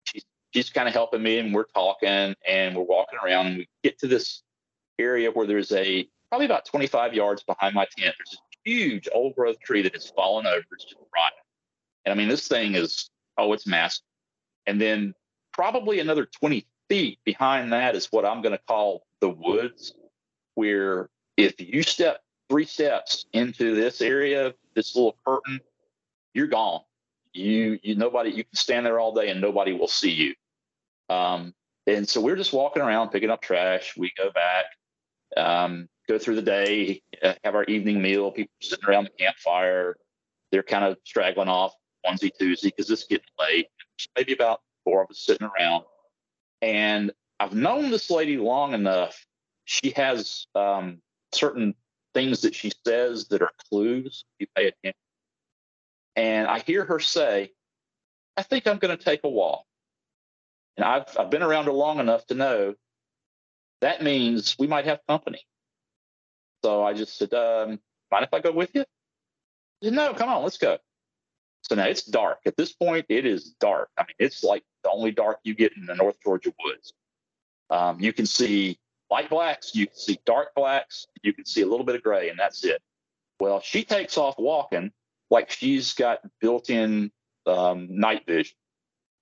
[0.04, 3.68] She's she's kind of helping me, and we're talking, and we're walking around, and we
[3.82, 4.42] get to this
[4.98, 8.14] area where there's a probably about 25 yards behind my tent.
[8.18, 10.64] There's a huge old growth tree that has fallen over.
[10.72, 11.38] It's just rotten.
[12.04, 14.02] And I mean, this thing is, oh, it's massive.
[14.66, 15.14] And then
[15.52, 19.94] probably another 20 feet behind that is what I'm going to call the woods,
[20.54, 25.60] where if you step three steps into this area, this little curtain,
[26.34, 26.80] you're gone.
[27.32, 30.34] You, you, nobody, you can stand there all day and nobody will see you.
[31.14, 31.54] Um,
[31.86, 33.94] and so we're just walking around picking up trash.
[33.96, 34.66] We go back
[35.36, 38.30] um, go through the day, uh, have our evening meal.
[38.30, 39.96] People sitting around the campfire.
[40.52, 41.72] They're kind of straggling off
[42.06, 43.68] onesie twosie because it's getting late.
[44.16, 45.84] Maybe about four of us sitting around.
[46.62, 49.26] And I've known this lady long enough.
[49.64, 51.00] She has um,
[51.32, 51.74] certain
[52.12, 54.24] things that she says that are clues.
[54.38, 54.98] You pay attention.
[56.16, 57.50] And I hear her say,
[58.36, 59.64] I think I'm going to take a walk.
[60.76, 62.74] And I've, I've been around her long enough to know
[63.84, 65.40] that means we might have company.
[66.64, 67.78] So I just said, um,
[68.10, 68.84] mind if I go with you?
[69.82, 70.78] Said, no, come on, let's go.
[71.60, 72.38] So now it's dark.
[72.46, 73.90] At this point, it is dark.
[73.98, 76.94] I mean, it's like the only dark you get in the North Georgia woods.
[77.68, 78.78] Um, you can see
[79.10, 82.30] light blacks, you can see dark blacks, you can see a little bit of gray,
[82.30, 82.80] and that's it.
[83.38, 84.92] Well, she takes off walking
[85.30, 87.10] like she's got built in
[87.46, 88.56] um, night vision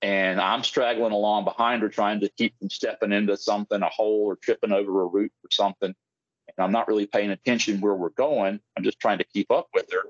[0.02, 4.24] and I'm straggling along behind her, trying to keep from stepping into something, a hole,
[4.24, 5.94] or tripping over a root or something.
[6.48, 8.60] And I'm not really paying attention where we're going.
[8.76, 10.02] I'm just trying to keep up with her.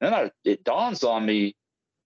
[0.00, 1.54] then I, it dawns on me,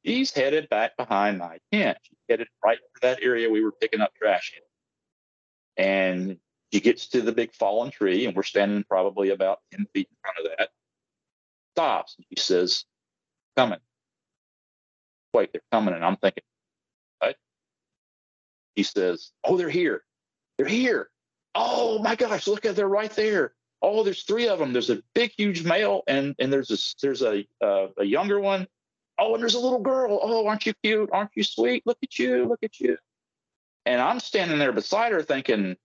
[0.05, 1.99] she's headed back behind my tent.
[2.03, 5.85] She's headed right for that area we were picking up trash in.
[5.85, 6.39] And
[6.73, 10.17] she gets to the big fallen tree, and we're standing probably about 10 feet in
[10.21, 10.69] front of that.
[11.75, 12.17] Stops.
[12.17, 12.85] And she says,
[13.57, 13.79] Coming.
[15.33, 15.95] Wait, they're coming.
[15.95, 16.43] And I'm thinking,
[18.81, 20.03] he says, Oh, they're here.
[20.57, 21.11] They're here.
[21.55, 23.53] Oh my gosh, look at they're right there.
[23.83, 24.73] Oh, there's three of them.
[24.73, 28.67] There's a big, huge male, and and there's a there's a uh, a younger one.
[29.19, 30.19] Oh, and there's a little girl.
[30.23, 31.11] Oh, aren't you cute?
[31.13, 31.83] Aren't you sweet?
[31.85, 32.47] Look at you.
[32.47, 32.97] Look at you.
[33.85, 35.77] And I'm standing there beside her thinking,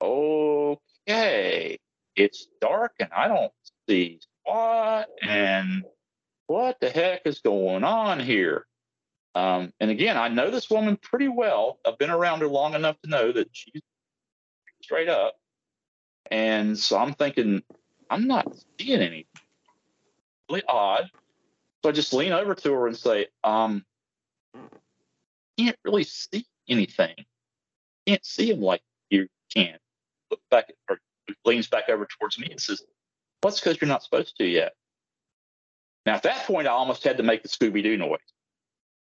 [0.00, 1.78] okay,
[2.14, 3.52] it's dark and I don't
[3.88, 5.84] see what and
[6.46, 8.66] what the heck is going on here?
[9.36, 11.78] Um, and again, I know this woman pretty well.
[11.86, 13.82] I've been around her long enough to know that she's
[14.82, 15.34] straight up.
[16.30, 17.62] And so I'm thinking,
[18.08, 19.26] I'm not seeing anything.
[20.50, 21.10] Really odd.
[21.82, 23.84] So I just lean over to her and say, um,
[25.58, 27.14] can't really see anything.
[28.06, 29.76] Can't see him like you can.
[30.30, 30.98] Look back at her,
[31.44, 32.82] leans back over towards me and says,
[33.42, 34.72] What's because you're not supposed to yet?
[36.06, 38.18] Now, at that point, I almost had to make the Scooby Doo noise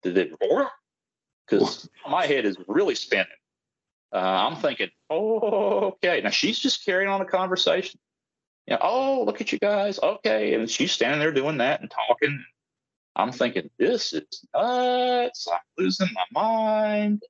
[0.03, 3.27] because my head is really spinning.
[4.13, 6.21] Uh, I'm thinking, oh, okay.
[6.21, 7.99] Now she's just carrying on a conversation.
[8.67, 9.99] You know, oh, look at you guys.
[10.01, 10.53] Okay.
[10.53, 12.43] And she's standing there doing that and talking.
[13.15, 15.47] I'm thinking, this is nuts.
[15.51, 17.23] I'm losing my mind.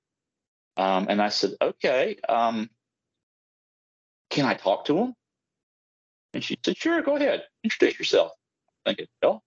[0.78, 2.70] Um, and I said, okay, um,
[4.30, 5.14] can I talk to him?
[6.34, 7.44] And she said, sure, go ahead.
[7.64, 8.32] Introduce yourself.
[8.86, 9.44] I'm thinking, well,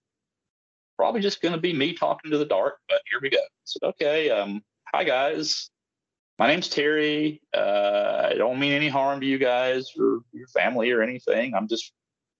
[0.97, 3.37] probably just going to be me talking to the dark, but here we go.
[3.37, 4.61] I said, okay, um,
[4.93, 5.69] hi guys.
[6.39, 7.41] My name's Terry.
[7.55, 11.53] Uh, I don't mean any harm to you guys or your family or anything.
[11.55, 11.93] I'm just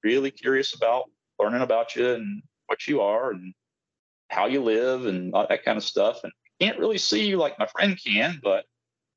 [0.03, 1.05] really curious about
[1.39, 3.53] learning about you and what you are and
[4.29, 6.23] how you live and all that kind of stuff.
[6.23, 8.65] And can't really see you like my friend can, but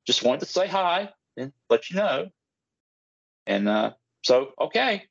[0.06, 2.28] just wanted to say hi and let you know.
[3.46, 5.04] And uh, so, okay.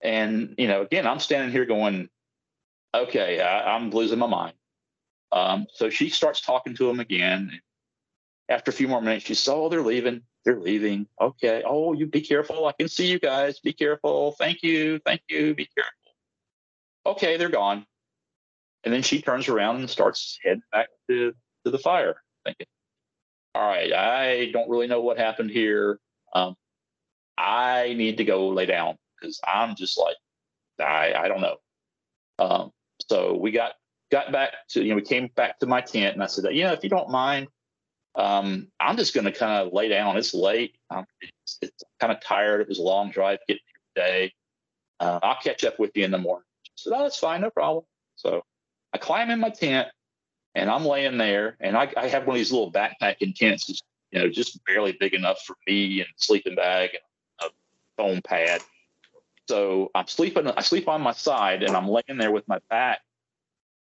[0.00, 2.08] And, you know, again, I'm standing here going,
[2.94, 4.54] okay, I, am losing my mind.
[5.32, 7.60] Um, so she starts talking to him again.
[8.48, 10.22] After a few more minutes, she says, oh, they're leaving.
[10.44, 11.06] They're leaving.
[11.20, 11.62] Okay.
[11.66, 12.66] Oh, you be careful.
[12.66, 13.60] I can see you guys.
[13.60, 14.32] Be careful.
[14.38, 15.00] Thank you.
[15.04, 15.54] Thank you.
[15.54, 15.92] Be careful.
[17.14, 17.84] okay, they're gone.
[18.84, 21.32] And then she turns around and starts heading back to,
[21.64, 22.66] to the fire, thinking,
[23.54, 25.98] all right, I don't really know what happened here.
[26.32, 26.54] Um,
[27.36, 30.16] I need to go lay down because I'm just like,
[30.80, 31.56] I, I don't know.
[32.38, 32.70] Um,
[33.08, 33.72] so we got
[34.10, 36.64] got back to you know we came back to my tent and I said, you
[36.64, 37.48] know, if you don't mind,
[38.14, 40.16] um, I'm just going to kind of lay down.
[40.16, 40.76] It's late.
[40.90, 42.60] I'm it's, it's kind of tired.
[42.60, 44.32] It was a long drive getting here today.
[45.00, 46.44] Uh, I'll catch up with you in the morning.
[46.74, 47.84] So oh, that's fine, no problem.
[48.16, 48.42] So
[48.92, 49.88] I climb in my tent
[50.54, 54.18] and I'm laying there, and I, I have one of these little backpacking tents, you
[54.18, 57.52] know, just barely big enough for me and sleeping bag and a
[57.96, 58.60] foam pad.
[59.48, 60.46] So I'm sleeping.
[60.46, 63.00] I sleep on my side, and I'm laying there with my back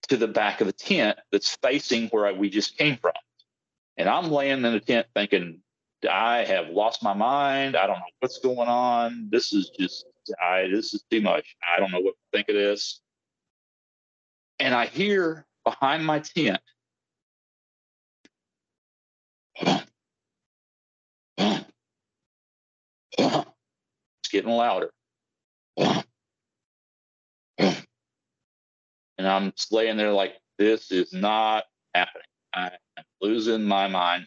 [0.08, 3.12] to the back of the tent that's facing where I, we just came from.
[3.98, 5.60] And I'm laying in the tent thinking,
[6.10, 7.76] I have lost my mind.
[7.76, 9.28] I don't know what's going on.
[9.30, 10.06] This is just,
[10.42, 11.54] I, this is too much.
[11.62, 13.02] I don't know what to think of this.
[14.58, 16.60] And I hear behind my tent,
[23.18, 23.46] it's
[24.30, 24.90] getting louder.
[29.18, 31.62] And I'm just laying there like, this is not
[31.94, 32.26] happening.
[32.54, 32.72] I'm
[33.20, 34.26] losing my mind.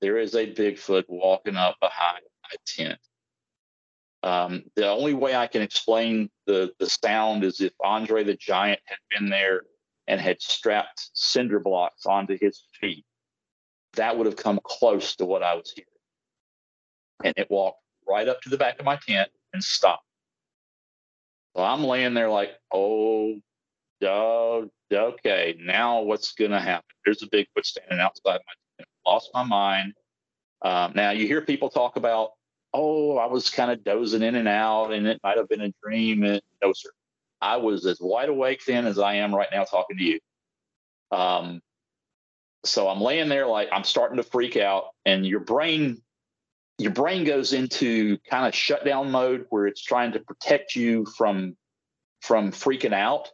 [0.00, 2.98] There is a Bigfoot walking up behind my tent.
[4.24, 8.80] Um, the only way I can explain the, the sound is if Andre the Giant
[8.86, 9.62] had been there
[10.08, 13.04] and had strapped cinder blocks onto his feet.
[13.94, 15.86] That would have come close to what I was hearing.
[17.22, 20.07] And it walked right up to the back of my tent and stopped.
[21.56, 23.40] So I'm laying there like, oh,
[24.02, 26.84] oh okay, now what's going to happen?
[27.04, 28.88] There's a Bigfoot standing outside my tent.
[29.06, 29.94] Lost my mind.
[30.62, 32.30] Um, now you hear people talk about,
[32.74, 35.72] oh, I was kind of dozing in and out and it might have been a
[35.82, 36.24] dream.
[36.24, 36.90] And no, sir.
[37.40, 40.18] I was as wide awake then as I am right now talking to you.
[41.10, 41.60] Um,
[42.64, 46.02] so I'm laying there like I'm starting to freak out, and your brain,
[46.78, 51.56] your brain goes into kind of shutdown mode where it's trying to protect you from
[52.20, 53.28] from freaking out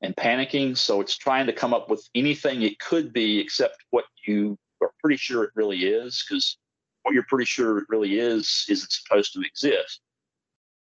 [0.00, 0.76] and panicking.
[0.76, 4.92] So it's trying to come up with anything it could be except what you are
[5.00, 6.56] pretty sure it really is, because
[7.02, 10.00] what you're pretty sure it really is isn't supposed to exist.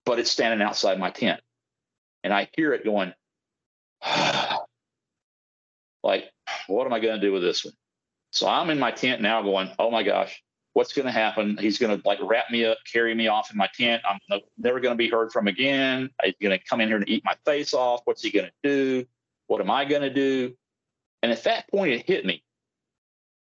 [0.04, 1.40] But it's standing outside my tent
[2.24, 3.12] and I hear it going,
[6.02, 6.30] like,
[6.66, 7.74] what am I going to do with this one?
[8.30, 10.42] So I'm in my tent now going, oh my gosh,
[10.74, 11.56] what's going to happen?
[11.58, 14.02] He's going to like wrap me up, carry me off in my tent.
[14.08, 16.10] I'm never going to be heard from again.
[16.24, 18.00] He's going to come in here and eat my face off.
[18.04, 19.06] What's he going to do?
[19.46, 20.54] What am I going to do?
[21.22, 22.42] And at that point, it hit me.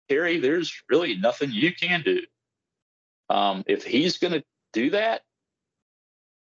[0.09, 2.23] Terry, there's really nothing you can do.
[3.29, 5.23] Um, if he's going to do that,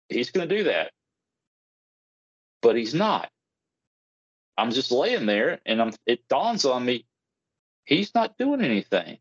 [0.09, 0.91] he's going to do that
[2.65, 3.29] but he's not.
[4.57, 7.05] I'm just laying there and I'm, it dawns on me,
[7.83, 9.19] he's not doing anything.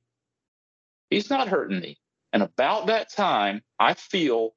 [1.10, 1.98] He's not hurting me.
[2.32, 4.54] And about that time, I feel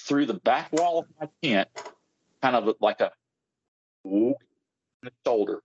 [0.00, 1.68] through the back wall of my tent,
[2.40, 3.12] kind of like a
[4.04, 4.36] whoop
[5.02, 5.62] in the shoulder.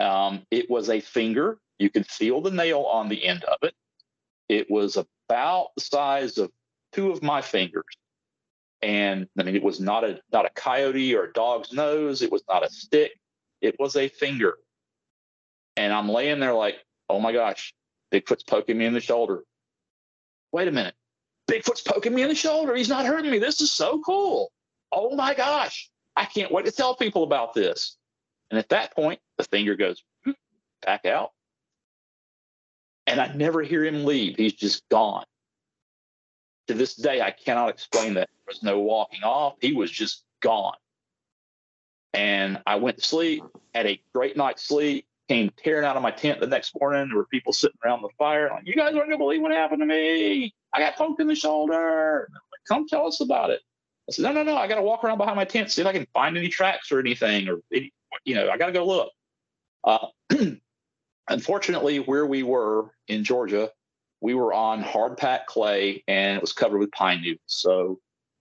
[0.00, 1.58] Um, it was a finger.
[1.78, 3.74] You could feel the nail on the end of it.
[4.48, 6.50] It was about the size of
[6.92, 7.84] two of my fingers.
[8.82, 12.22] And I mean, it was not a not a coyote or a dog's nose.
[12.22, 13.12] It was not a stick.
[13.60, 14.58] It was a finger.
[15.76, 16.76] And I'm laying there like,
[17.08, 17.72] oh my gosh,
[18.12, 19.44] Bigfoot's poking me in the shoulder.
[20.52, 20.94] Wait a minute.
[21.50, 22.74] Bigfoot's poking me in the shoulder.
[22.74, 23.38] He's not hurting me.
[23.38, 24.52] This is so cool.
[24.90, 25.90] Oh my gosh.
[26.14, 27.96] I can't wait to tell people about this.
[28.50, 30.02] And at that point, the finger goes
[30.82, 31.30] back out.
[33.06, 34.36] And I never hear him leave.
[34.36, 35.24] He's just gone
[36.68, 38.28] to this day, I cannot explain that.
[38.28, 39.54] There was no walking off.
[39.60, 40.76] He was just gone.
[42.14, 43.42] And I went to sleep,
[43.74, 47.08] had a great night's sleep, came tearing out of my tent the next morning.
[47.08, 48.50] There were people sitting around the fire.
[48.50, 50.54] Like, you guys aren't to believe what happened to me.
[50.72, 52.28] I got poked in the shoulder.
[52.30, 53.60] Like, Come tell us about it.
[54.08, 54.56] I said, no, no, no.
[54.56, 56.90] I got to walk around behind my tent, see if I can find any tracks
[56.90, 57.92] or anything, or, any,
[58.24, 59.12] you know, I got to go look.
[59.84, 60.06] Uh,
[61.28, 63.70] unfortunately, where we were in Georgia,
[64.20, 67.40] we were on hard packed clay and it was covered with pine needles.
[67.46, 67.98] So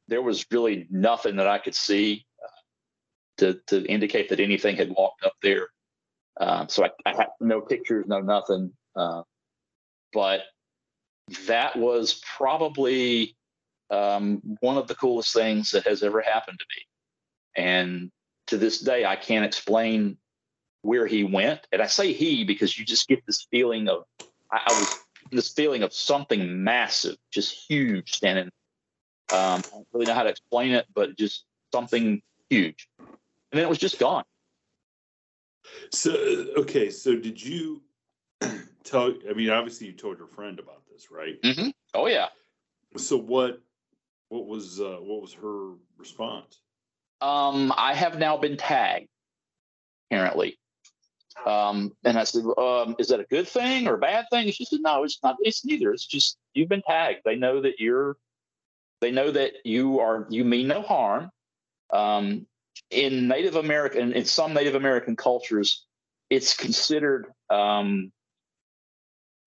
[0.08, 2.50] there was really nothing that I could see uh,
[3.38, 5.70] to, to indicate that anything had walked up there.
[6.42, 8.74] Um, so I, I, had no pictures, no nothing.
[8.96, 9.22] Uh,
[10.12, 10.42] but
[11.46, 13.36] that was probably
[13.92, 17.64] um, one of the coolest things that has ever happened to me.
[17.64, 18.12] And
[18.48, 20.18] to this day, I can't explain
[20.82, 21.62] where he went.
[21.72, 24.04] And I say he because you just get this feeling of
[24.52, 25.00] I, I was
[25.32, 28.50] this feeling of something massive, just huge standing.
[29.32, 32.20] Um, I don't really know how to explain it, but just something
[32.50, 32.88] huge.
[32.98, 33.08] and
[33.52, 34.24] then it was just gone.
[35.92, 36.12] So
[36.58, 37.82] okay, so did you
[38.84, 39.14] tell?
[39.30, 41.42] I mean, obviously you told your friend about this, right?
[41.42, 41.70] Mm-hmm.
[41.94, 42.28] Oh yeah.
[42.98, 43.62] So what?
[44.30, 46.62] What was uh, what was her response?
[47.20, 49.10] Um, I have now been tagged,
[50.10, 50.58] apparently.
[51.46, 54.54] Um, and I said, um, "Is that a good thing or a bad thing?" And
[54.54, 55.36] she said, "No, it's not.
[55.42, 55.92] It's neither.
[55.92, 57.22] It's just you've been tagged.
[57.26, 58.18] They know that you're.
[59.02, 60.28] They know that you are.
[60.30, 61.30] You mean no harm.
[61.92, 62.48] Um,
[62.90, 65.86] in Native American, in some Native American cultures,
[66.30, 68.12] it's considered um,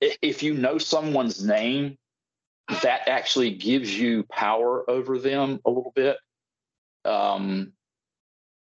[0.00, 1.96] if you know someone's name,
[2.82, 6.16] that actually gives you power over them a little bit.
[7.04, 7.72] Um,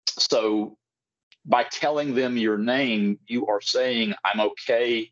[0.07, 0.77] so
[1.45, 5.11] by telling them your name, you are saying, I'm okay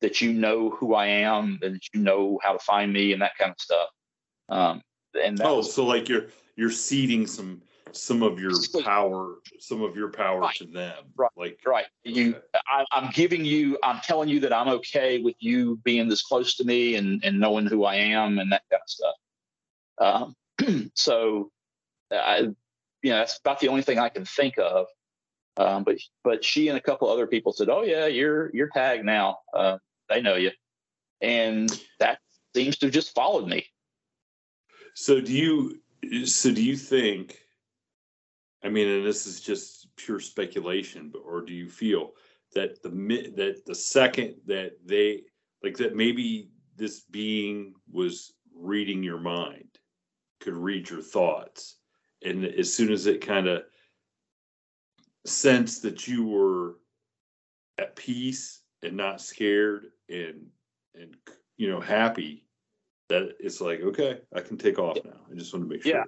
[0.00, 3.22] that you know who I am and that you know how to find me and
[3.22, 3.88] that kind of stuff.
[4.48, 4.82] Um,
[5.22, 6.26] and oh, was, so like you're
[6.56, 7.62] you're ceding some
[7.96, 10.54] some of your power, some of your power right.
[10.56, 10.94] to them.
[11.16, 11.30] Right.
[11.36, 11.86] Like right.
[12.04, 12.36] You
[12.66, 16.56] I, am giving you, I'm telling you that I'm okay with you being this close
[16.56, 20.34] to me and, and knowing who I am and that kind of stuff.
[20.68, 21.50] Um, so
[22.10, 22.48] I,
[23.02, 24.86] you know, that's about the only thing I can think of.
[25.56, 29.04] Um, but but she and a couple other people said, "Oh yeah, you're you're tagged
[29.04, 29.38] now.
[29.52, 29.78] Uh,
[30.08, 30.52] they know you,"
[31.20, 31.68] and
[31.98, 32.18] that
[32.54, 33.66] seems to have just followed me.
[34.94, 36.26] So do you?
[36.26, 37.38] So do you think?
[38.62, 42.12] I mean, and this is just pure speculation, but or do you feel
[42.54, 42.90] that the
[43.36, 45.22] that the second that they
[45.62, 49.78] like that maybe this being was reading your mind,
[50.40, 51.76] could read your thoughts,
[52.22, 53.62] and as soon as it kind of
[55.26, 56.76] sensed that you were
[57.78, 60.46] at peace and not scared and
[60.94, 61.16] and
[61.56, 62.46] you know happy
[63.08, 65.20] that it's like okay i can take off now.
[65.30, 65.96] I just want to make sure.
[65.96, 66.04] yeah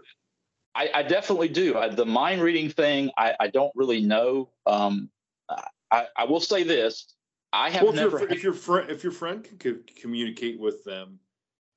[0.75, 5.11] i, I definitely do I, the mind reading thing I, I don't really know um
[5.91, 7.15] I, I will say this
[7.53, 10.85] i have well, if never your, if your friend if your friend can communicate with
[10.85, 11.19] them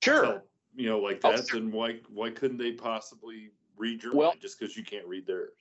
[0.04, 0.41] sure tell,
[0.76, 4.60] you know like that then why why couldn't they possibly read your well, mind just
[4.60, 5.52] because you can't read theirs.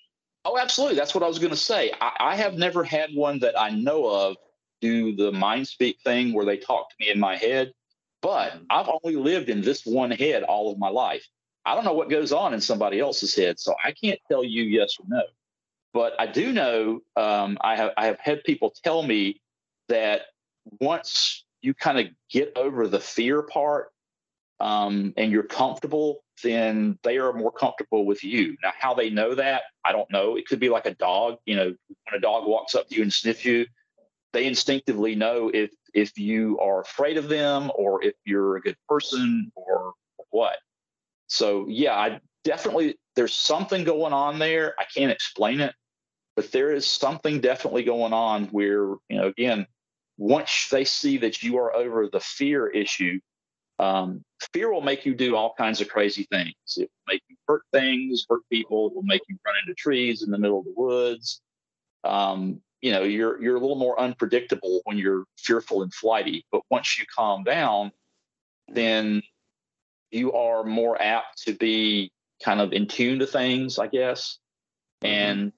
[0.45, 0.97] Oh, absolutely.
[0.97, 1.93] That's what I was going to say.
[2.01, 4.37] I, I, have never had one that I know of
[4.80, 7.72] do the mind speak thing where they talk to me in my head,
[8.20, 8.64] but mm-hmm.
[8.68, 11.26] I've only lived in this one head all of my life.
[11.66, 14.64] I don't know what goes on in somebody else's head, so I can't tell you
[14.64, 15.22] yes or no.
[15.92, 19.40] But I do know um, I have I have had people tell me
[19.88, 20.22] that
[20.80, 23.90] once you kind of get over the fear part
[24.60, 28.56] um, and you're comfortable then they are more comfortable with you.
[28.62, 30.36] Now, how they know that, I don't know.
[30.36, 31.38] It could be like a dog.
[31.46, 33.66] You know, when a dog walks up to you and sniffs you,
[34.32, 38.76] they instinctively know if if you are afraid of them or if you're a good
[38.88, 39.92] person or
[40.30, 40.56] what.
[41.35, 44.74] So yeah, I definitely there's something going on there.
[44.78, 45.74] I can't explain it,
[46.37, 49.66] but there is something definitely going on where, you know, again,
[50.16, 53.18] once they see that you are over the fear issue,
[53.80, 54.22] um,
[54.53, 56.55] fear will make you do all kinds of crazy things.
[56.76, 58.87] It will make you hurt things, hurt people.
[58.87, 61.41] It will make you run into trees in the middle of the woods.
[62.05, 66.47] Um, you know, you're you're a little more unpredictable when you're fearful and flighty.
[66.53, 67.91] But once you calm down,
[68.68, 69.22] then
[70.14, 72.12] you are more apt to be
[72.42, 74.38] kind of in tune to things, I guess.
[75.02, 75.14] Mm-hmm.
[75.14, 75.52] And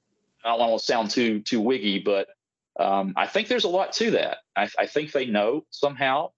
[0.45, 2.29] I don't want to sound too too wiggy, but
[2.79, 4.39] um, I think there's a lot to that.
[4.55, 6.31] I, I think they know somehow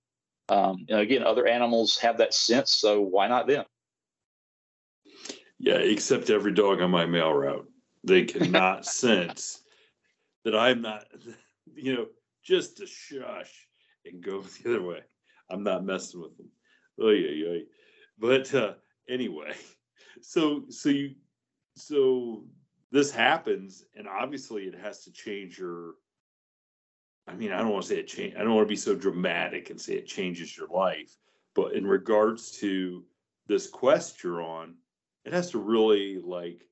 [0.48, 3.64] um, you know, again, other animals have that sense, so why not them?
[5.58, 7.68] Yeah, except every dog on my mail route,
[8.04, 9.62] they cannot sense
[10.44, 11.04] that I'm not,
[11.74, 12.06] you know,
[12.42, 13.68] just to shush
[14.06, 15.00] and go the other way.
[15.50, 16.48] I'm not messing with them.
[17.00, 17.58] Oh yeah, yeah.
[18.18, 18.74] But uh,
[19.08, 19.54] anyway,
[20.20, 21.14] so so you
[21.76, 22.44] so
[22.90, 25.94] this happens, and obviously it has to change your
[27.28, 28.34] I mean, I don't want to say it change.
[28.36, 31.14] I don't want to be so dramatic and say it changes your life,
[31.54, 33.04] but in regards to
[33.46, 34.74] this quest you're on,
[35.24, 36.66] it has to really like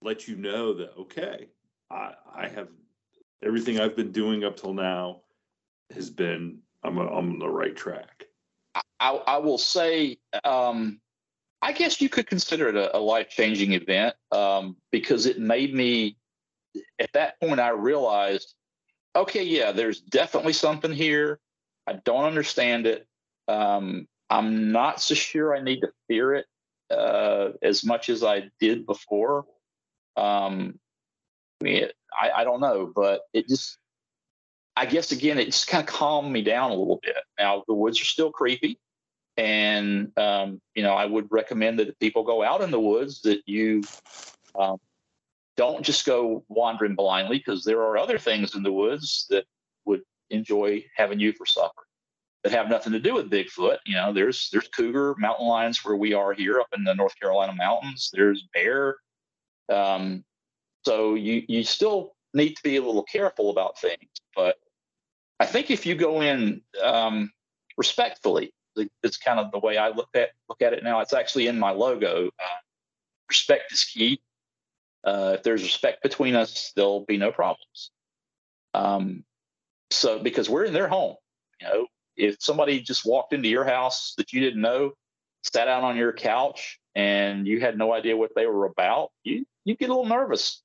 [0.00, 1.48] let you know that okay,
[1.90, 2.68] I I have
[3.42, 5.22] everything I've been doing up till now
[5.92, 8.26] has been I'm a, I'm on the right track.
[8.74, 11.00] I, I will say, um,
[11.62, 15.74] I guess you could consider it a, a life changing event um, because it made
[15.74, 16.16] me.
[17.00, 18.54] At that point, I realized
[19.16, 21.40] okay, yeah, there's definitely something here.
[21.86, 23.06] I don't understand it.
[23.48, 26.46] Um, I'm not so sure I need to fear it
[26.90, 29.46] uh, as much as I did before.
[30.16, 30.78] Um,
[31.60, 33.78] I mean, it, I, I don't know, but it just,
[34.80, 37.16] I guess again, it just kind of calmed me down a little bit.
[37.38, 38.78] Now the woods are still creepy,
[39.36, 43.42] and um, you know, I would recommend that people go out in the woods that
[43.44, 43.82] you
[44.58, 44.78] um,
[45.58, 49.44] don't just go wandering blindly because there are other things in the woods that
[49.84, 50.00] would
[50.30, 51.82] enjoy having you for supper
[52.42, 53.76] that have nothing to do with Bigfoot.
[53.84, 57.20] You know, there's there's cougar, mountain lions where we are here up in the North
[57.20, 58.08] Carolina mountains.
[58.14, 58.96] There's bear.
[59.70, 60.24] Um,
[60.86, 64.08] so you you still need to be a little careful about things.
[64.34, 64.56] But
[65.40, 67.32] I think if you go in um,
[67.78, 68.52] respectfully,
[69.02, 71.00] it's kind of the way I look at look at it now.
[71.00, 72.28] It's actually in my logo.
[72.28, 72.60] Uh,
[73.28, 74.20] respect is key.
[75.02, 77.90] Uh, if there's respect between us, there'll be no problems.
[78.74, 79.24] Um,
[79.90, 81.16] so because we're in their home,
[81.60, 81.86] you know,
[82.18, 84.92] if somebody just walked into your house that you didn't know,
[85.42, 89.46] sat down on your couch, and you had no idea what they were about, you
[89.64, 90.62] you get a little nervous.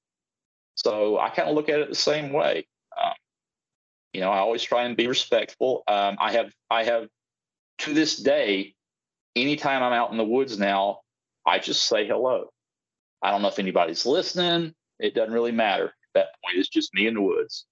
[0.75, 2.67] So I kind of look at it the same way.
[3.01, 3.13] Um,
[4.15, 5.83] you know, I always try and be respectful.
[5.89, 7.09] Um, I have I have
[7.79, 8.73] to this day,
[9.35, 11.01] anytime I'm out in the woods now,
[11.45, 12.47] I just say hello.
[13.21, 14.73] I don't know if anybody's listening.
[14.99, 15.87] It doesn't really matter.
[15.87, 17.65] At that point, it's just me in the woods.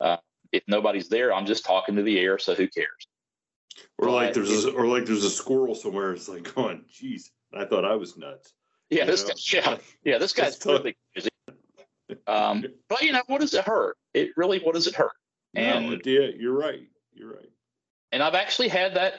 [0.00, 0.18] Uh,
[0.52, 2.38] if nobody's there, I'm just talking to the air.
[2.38, 3.08] So who cares?
[3.98, 6.12] Or but like there's a, or like there's a squirrel somewhere.
[6.12, 8.52] It's like going, geez, I thought I was nuts.
[8.90, 10.98] Yeah, this guy, yeah, yeah, this guy's perfect.
[12.28, 13.96] Um, but you know, what does it hurt?
[14.14, 15.12] It really, what does it hurt?
[15.54, 16.86] And no, yeah, you're right.
[17.12, 17.50] You're right.
[18.12, 19.14] And I've actually had that,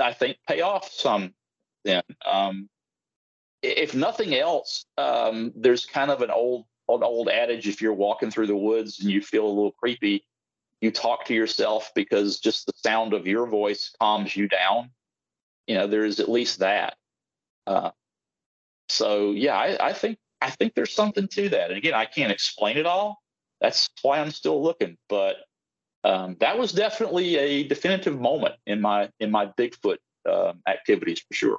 [0.00, 1.34] I think, pay off some.
[1.84, 2.68] Then, um,
[3.62, 8.30] if nothing else, um, there's kind of an old, an old adage: if you're walking
[8.30, 10.24] through the woods and you feel a little creepy,
[10.80, 14.90] you talk to yourself because just the sound of your voice calms you down.
[15.66, 16.96] You know, there is at least that.
[17.66, 17.90] Uh,
[18.88, 21.70] so yeah, I, I think I think there's something to that.
[21.70, 23.22] And again, I can't explain it all.
[23.60, 24.96] That's why I'm still looking.
[25.08, 25.36] But
[26.04, 31.34] um, that was definitely a definitive moment in my in my Bigfoot uh, activities for
[31.34, 31.58] sure.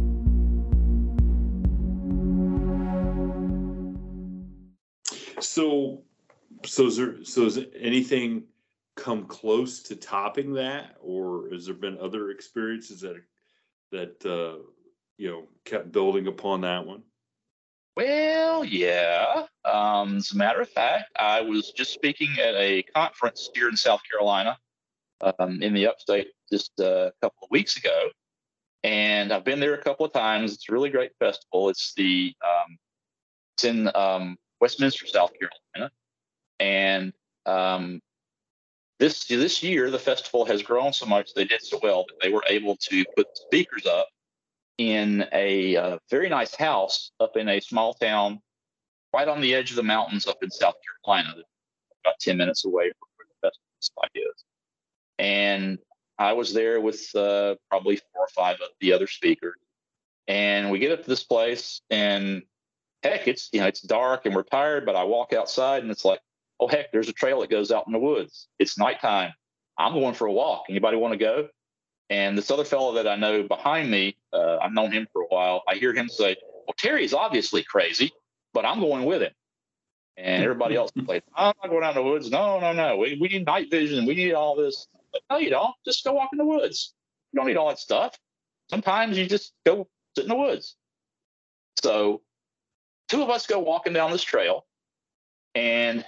[5.41, 6.03] So,
[6.65, 8.43] so is there, so is anything
[8.95, 13.15] come close to topping that, or has there been other experiences that
[13.91, 14.63] that uh,
[15.17, 17.03] you know kept building upon that one?
[17.95, 19.45] Well, yeah.
[19.65, 23.75] Um, as a matter of fact, I was just speaking at a conference here in
[23.75, 24.57] South Carolina,
[25.21, 28.09] um, in the upstate, just a couple of weeks ago,
[28.83, 30.53] and I've been there a couple of times.
[30.53, 31.69] It's a really great festival.
[31.69, 32.77] It's the um,
[33.55, 35.91] it's in um, Westminster, South Carolina,
[36.59, 37.13] and
[37.45, 37.99] um,
[38.99, 41.33] this this year the festival has grown so much.
[41.33, 44.07] They did so well that they were able to put speakers up
[44.77, 48.39] in a uh, very nice house up in a small town,
[49.13, 51.33] right on the edge of the mountains up in South Carolina,
[52.05, 54.45] about ten minutes away from where the festival spot is.
[55.17, 55.79] And
[56.17, 59.55] I was there with uh, probably four or five of the other speakers.
[60.27, 62.43] And we get up to this place, and
[63.03, 66.05] heck, it's you know it's dark and we're tired, but I walk outside and it's
[66.05, 66.19] like,
[66.59, 68.47] oh heck, there's a trail that goes out in the woods.
[68.59, 69.33] It's nighttime.
[69.77, 70.65] I'm going for a walk.
[70.69, 71.49] Anybody want to go?
[72.09, 75.27] And this other fellow that I know behind me, uh, I've known him for a
[75.27, 75.63] while.
[75.67, 76.35] I hear him say,
[76.67, 78.11] "Well, Terry's obviously crazy,
[78.53, 79.31] but I'm going with him."
[80.17, 82.29] And everybody else is like, "I'm not going out in the woods.
[82.29, 82.97] No, no, no.
[82.97, 84.05] We we need night vision.
[84.05, 85.73] We need all this." But no, you don't.
[85.85, 86.93] Just go walk in the woods.
[87.31, 88.17] You don't need all that stuff.
[88.69, 90.75] sometimes you just go sit in the woods.
[91.81, 92.21] So
[93.11, 94.65] two of us go walking down this trail
[95.53, 96.05] and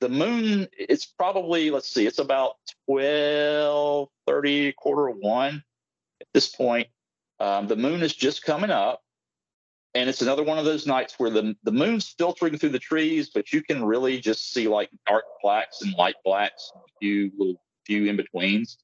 [0.00, 2.54] the moon it's probably let's see it's about
[2.86, 5.62] 12 30 quarter one
[6.20, 6.88] at this point.
[7.40, 9.02] Um, the moon is just coming up
[9.94, 13.30] and it's another one of those nights where the, the moon's filtering through the trees
[13.34, 17.60] but you can really just see like dark blacks and light blacks a few little
[17.84, 18.78] few in betweens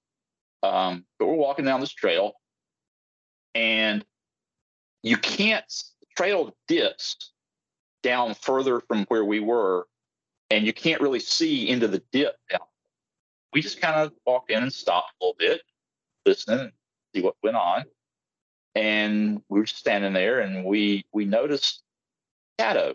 [0.63, 2.33] um, but we're walking down this trail
[3.55, 4.05] and
[5.03, 5.73] you can't
[6.17, 7.33] trail dips
[8.07, 9.89] down further from where we were
[10.51, 12.61] and you can't really see into the dip down.
[13.53, 15.63] We just kind of walked in and stopped a little bit,
[16.25, 16.73] listening and
[17.13, 17.85] see what went on.
[18.77, 21.83] And we were standing there and we we noticed
[22.61, 22.95] shadow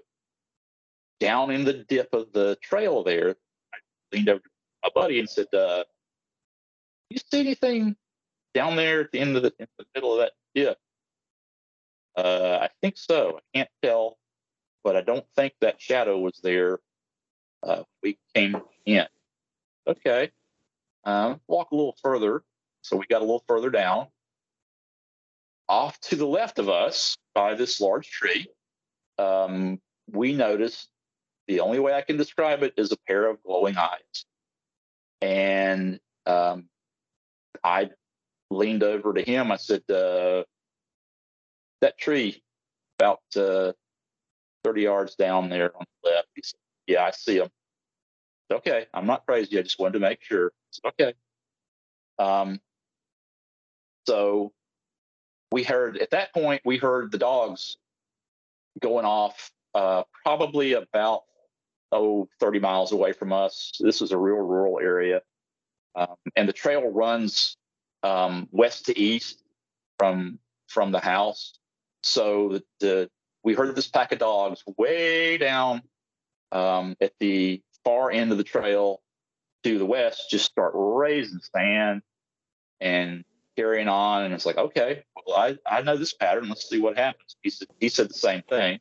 [1.20, 3.36] down in the dip of the trail there.
[3.74, 3.78] I
[4.14, 4.50] leaned over to
[4.84, 5.84] my buddy and said, uh,
[7.10, 7.98] you see anything
[8.54, 10.78] down there at the end of the, in the middle of that dip?
[12.16, 13.38] Uh, I think so.
[13.38, 14.18] I can't tell,
[14.84, 16.80] but I don't think that shadow was there
[17.64, 19.06] uh, we came in.
[19.88, 20.32] Okay,
[21.06, 22.44] um, walk a little further.
[22.82, 24.08] So we got a little further down.
[25.70, 28.48] Off to the left of us, by this large tree,
[29.18, 29.80] um,
[30.12, 30.90] we noticed
[31.48, 34.26] the only way I can describe it is a pair of glowing eyes.
[35.22, 36.66] And um,
[37.64, 37.90] I
[38.50, 39.52] leaned over to him.
[39.52, 40.44] I said, uh,
[41.82, 42.44] That tree
[43.00, 43.74] about uh,
[44.64, 46.28] 30 yards down there on the left.
[46.36, 47.50] He said, yeah, I see them.
[48.52, 49.58] Okay, I'm not crazy.
[49.58, 50.52] I just wanted to make sure.
[50.86, 51.14] okay.
[52.20, 52.60] Um,
[54.08, 54.52] so
[55.52, 57.78] we heard at that point we heard the dogs
[58.82, 61.22] going off uh, probably about
[61.92, 63.72] oh 30 miles away from us.
[63.80, 65.22] This is a real rural area,
[65.96, 67.56] um, and the trail runs
[68.04, 69.44] um, west to east
[69.98, 71.54] from from the house.
[72.04, 73.10] So the, the
[73.44, 75.82] we heard this pack of dogs way down
[76.52, 79.02] um, at the far end of the trail
[79.64, 82.02] to the west just start raising sand
[82.80, 83.24] and
[83.56, 84.24] carrying on.
[84.24, 86.50] And it's like, okay, well, I, I know this pattern.
[86.50, 87.36] Let's see what happens.
[87.42, 88.80] He said, he said the same thing.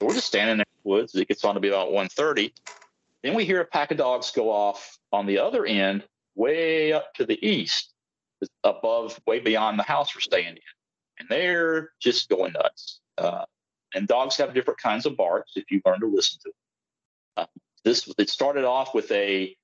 [0.00, 1.14] So we're just standing in the woods.
[1.14, 2.52] It gets on to be about 1.30.
[3.22, 7.12] Then we hear a pack of dogs go off on the other end, way up
[7.14, 7.92] to the east,
[8.64, 10.58] above, way beyond the house we're staying in.
[11.18, 13.00] And they're just going nuts.
[13.18, 13.44] Uh,
[13.94, 16.54] and dogs have different kinds of barks if you learn to listen to them.
[17.36, 19.56] Uh, this it started off with a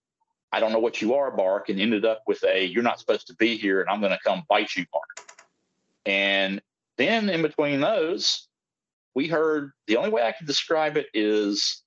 [0.52, 3.26] I don't know what you are bark and ended up with a you're not supposed
[3.28, 5.30] to be here and I'm going to come bite you bark.
[6.06, 6.62] And
[6.98, 8.48] then in between those,
[9.14, 11.82] we heard the only way I can describe it is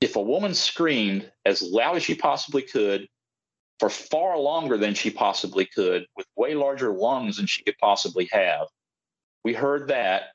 [0.00, 3.08] if a woman screamed as loud as she possibly could
[3.80, 8.28] for far longer than she possibly could with way larger lungs than she could possibly
[8.30, 8.68] have.
[9.44, 10.28] We heard that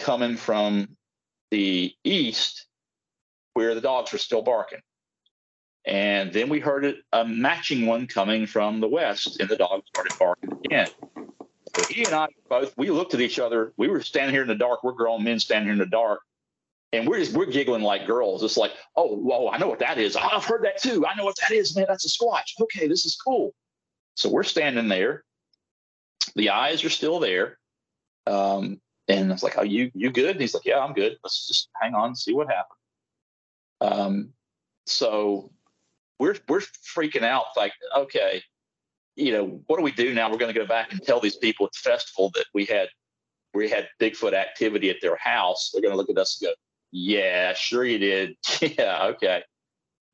[0.00, 0.96] coming from
[1.50, 2.66] the east
[3.54, 4.80] where the dogs were still barking.
[5.84, 10.12] And then we heard a matching one coming from the west, and the dogs started
[10.18, 10.88] barking again.
[11.74, 13.72] So he and I both we looked at each other.
[13.76, 14.84] We were standing here in the dark.
[14.84, 16.20] We're grown men standing here in the dark,
[16.92, 18.42] and we're just we're giggling like girls.
[18.42, 20.16] It's like, oh, whoa, I know what that is.
[20.16, 21.06] I've heard that too.
[21.06, 21.86] I know what that is, man.
[21.88, 22.60] That's a squatch.
[22.60, 23.54] Okay, this is cool.
[24.14, 25.24] So we're standing there.
[26.36, 27.58] The eyes are still there.
[28.26, 28.80] Um,
[29.18, 31.16] and I was like, "Are you you good?" And he's like, "Yeah, I'm good.
[31.22, 32.78] Let's just hang on, and see what happens."
[33.80, 34.32] Um,
[34.86, 35.50] so
[36.18, 38.42] we're we're freaking out like, okay,
[39.16, 40.30] you know, what do we do now?
[40.30, 42.88] We're going to go back and tell these people at the festival that we had
[43.54, 45.70] we had Bigfoot activity at their house.
[45.72, 46.54] They're going to look at us and go,
[46.92, 48.36] yeah, sure you did.
[48.60, 49.42] yeah, okay.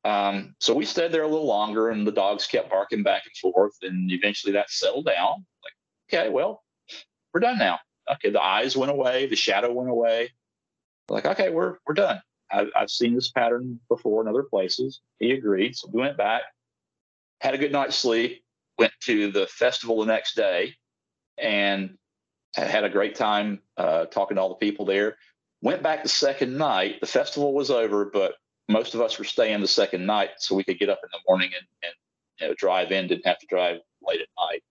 [0.03, 3.53] Um, so we stayed there a little longer, and the dogs kept barking back and
[3.53, 5.45] forth, and eventually that settled down.
[5.63, 5.73] Like,
[6.19, 6.63] okay, well,
[7.33, 7.79] we're done now.
[8.13, 10.31] Okay, the eyes went away, the shadow went away.
[11.09, 12.21] Like, okay, we're we're done.
[12.51, 15.01] I've, I've seen this pattern before in other places.
[15.19, 15.75] He agreed.
[15.75, 16.43] So we went back,
[17.41, 18.43] had a good night's sleep,
[18.77, 20.75] went to the festival the next day,
[21.37, 21.97] and
[22.55, 25.17] had a great time uh, talking to all the people there.
[25.61, 26.99] Went back the second night.
[27.01, 28.35] The festival was over, but
[28.69, 31.19] most of us were staying the second night so we could get up in the
[31.27, 31.93] morning and, and
[32.39, 34.63] you know, drive in, didn't have to drive late at night.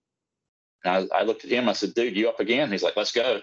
[0.83, 1.69] And I, I looked at him.
[1.69, 2.71] I said, dude, you up again?
[2.71, 3.41] He's like, let's go.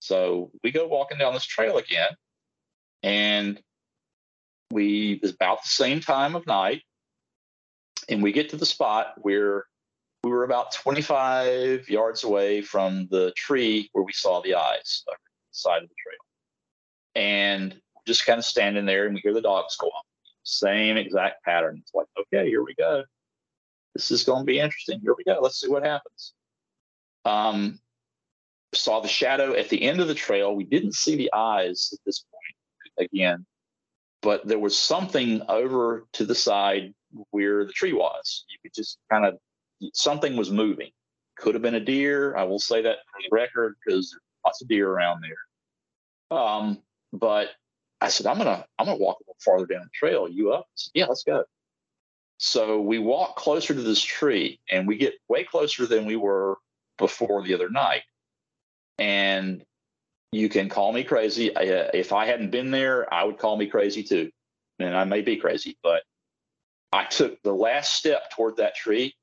[0.00, 2.10] So we go walking down this trail again
[3.02, 3.60] and
[4.70, 6.82] we it's about the same time of night
[8.08, 9.64] and we get to the spot where
[10.24, 15.14] we were about 25 yards away from the tree where we saw the eyes the
[15.52, 19.76] side of the trail and just kind of standing there and we hear the dogs
[19.76, 20.04] go off
[20.44, 23.02] same exact pattern it's like okay here we go
[23.94, 26.34] this is going to be interesting here we go let's see what happens
[27.28, 27.78] um,
[28.74, 30.54] saw the shadow at the end of the trail.
[30.54, 33.46] We didn't see the eyes at this point again,
[34.22, 36.94] but there was something over to the side
[37.30, 38.44] where the tree was.
[38.48, 39.38] You could just kind of
[39.92, 40.90] something was moving.
[41.36, 42.36] Could have been a deer.
[42.36, 46.36] I will say that for the record because there's lots of deer around there.
[46.36, 47.50] Um, but
[48.00, 50.28] I said, I'm gonna I'm gonna walk a little farther down the trail.
[50.28, 50.66] You up?
[50.74, 51.44] Said, yeah, let's go.
[52.38, 56.58] So we walk closer to this tree, and we get way closer than we were
[56.98, 58.02] before the other night.
[58.98, 59.64] And
[60.32, 61.54] you can call me crazy.
[61.54, 64.30] Uh, if I hadn't been there, I would call me crazy too.
[64.78, 66.02] And I may be crazy, but
[66.92, 69.14] I took the last step toward that tree.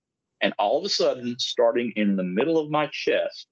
[0.41, 3.47] And all of a sudden, starting in the middle of my chest,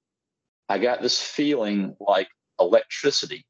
[0.69, 2.27] I got this feeling like
[2.59, 3.45] electricity.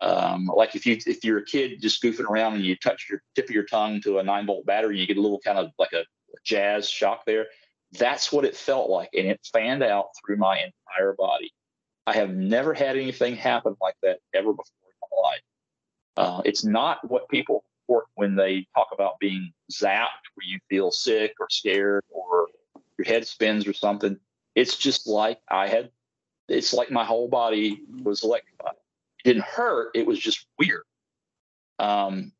[0.00, 3.20] Um, like if you if you're a kid just goofing around and you touch your
[3.34, 5.70] tip of your tongue to a nine volt battery, you get a little kind of
[5.78, 6.04] like a
[6.44, 7.46] jazz shock there.
[7.92, 11.52] That's what it felt like, and it fanned out through my entire body.
[12.06, 15.40] I have never had anything happen like that ever before in my life.
[16.16, 20.90] Uh, it's not what people report when they talk about being zapped, where you feel
[20.90, 22.48] sick or scared or
[22.98, 24.18] your head spins or something.
[24.54, 25.90] It's just like I had,
[26.48, 28.74] it's like my whole body was electrified.
[29.24, 30.82] It didn't hurt, it was just weird.
[31.78, 32.32] Um,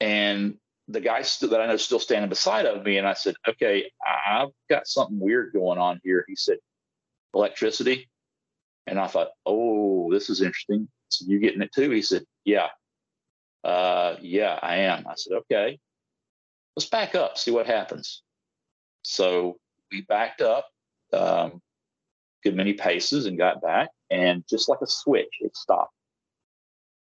[0.00, 3.12] and the guy st- that I know is still standing beside of me, and I
[3.12, 6.58] said, "Okay, I've got something weird going on here." He said,
[7.34, 8.08] "Electricity,"
[8.86, 11.90] and I thought, "Oh, this is interesting." So you getting it too?
[11.90, 12.70] He said, "Yeah,
[13.64, 15.78] uh, yeah, I am." I said, "Okay,
[16.74, 18.22] let's back up, see what happens."
[19.02, 19.58] So
[19.92, 20.68] we backed up
[21.12, 21.62] um,
[22.42, 25.94] good many paces and got back, and just like a switch, it stopped.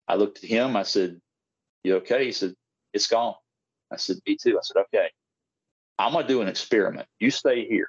[0.07, 0.77] I looked at him.
[0.77, 1.21] I said,
[1.83, 2.55] "You okay?" He said,
[2.93, 3.37] "It's gone."
[3.93, 4.59] I said, Me too.
[4.59, 5.09] I said, Okay,
[5.99, 7.09] I'm going to do an experiment.
[7.19, 7.89] You stay here.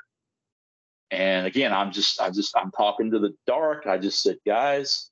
[1.12, 3.86] And again, I'm just, I just, I'm talking to the dark.
[3.86, 5.10] I just said, guys,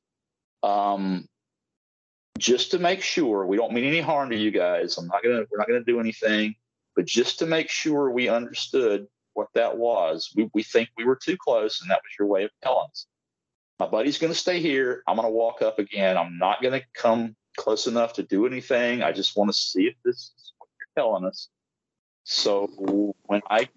[0.63, 1.27] um,
[2.37, 4.97] just to make sure we don't mean any harm to you guys.
[4.97, 6.55] I'm not gonna, we're not gonna do anything,
[6.95, 10.31] but just to make sure we understood what that was.
[10.35, 13.07] We, we think we were too close, and that was your way of telling us.
[13.77, 15.03] My buddy's gonna stay here.
[15.05, 16.17] I'm gonna walk up again.
[16.17, 19.03] I'm not gonna come close enough to do anything.
[19.03, 20.31] I just want to see if this
[20.95, 21.49] telling us.
[22.23, 23.69] So when I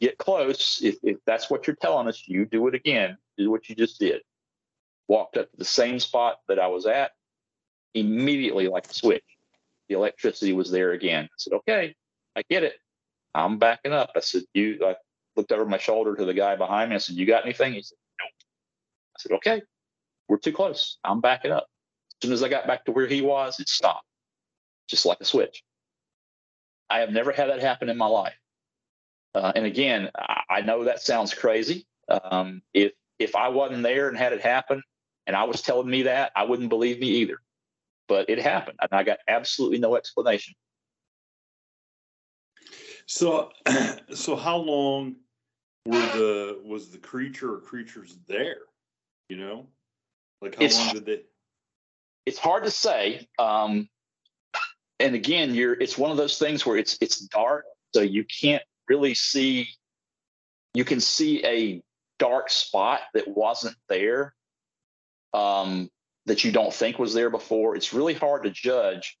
[0.00, 3.16] get close, if, if that's what you're telling us, you do it again.
[3.36, 4.22] Do what you just did.
[5.08, 7.12] Walked up to the same spot that I was at,
[7.94, 9.24] immediately like a switch.
[9.88, 11.24] The electricity was there again.
[11.24, 11.94] I said, okay,
[12.34, 12.74] I get it.
[13.34, 14.10] I'm backing up.
[14.16, 14.96] I said, you, I
[15.36, 16.96] looked over my shoulder to the guy behind me.
[16.96, 17.74] I said, you got anything?
[17.74, 18.26] He said, no.
[18.26, 19.62] I said, okay,
[20.28, 20.98] we're too close.
[21.04, 21.66] I'm backing up.
[22.22, 24.06] As soon as I got back to where he was, it stopped,
[24.88, 25.62] just like a switch.
[26.88, 28.36] I have never had that happen in my life.
[29.34, 31.86] Uh, and again, I, I, know that sounds crazy.
[32.08, 34.82] Um, if if I wasn't there and had it happen,
[35.26, 37.38] and I was telling me that, I wouldn't believe me either.
[38.08, 40.54] But it happened, and I got absolutely no explanation.
[43.06, 43.50] So,
[44.14, 45.16] so how long
[45.84, 48.62] were the was the creature or creatures there?
[49.28, 49.66] You know,
[50.40, 51.22] like how it's, long did they?
[52.26, 53.28] It's hard to say.
[53.38, 53.88] Um,
[55.00, 58.62] and again, you're it's one of those things where it's it's dark, so you can't
[58.88, 59.68] really see.
[60.74, 61.82] You can see a
[62.18, 64.34] dark spot that wasn't there,
[65.32, 65.90] um,
[66.26, 67.76] that you don't think was there before.
[67.76, 69.18] It's really hard to judge,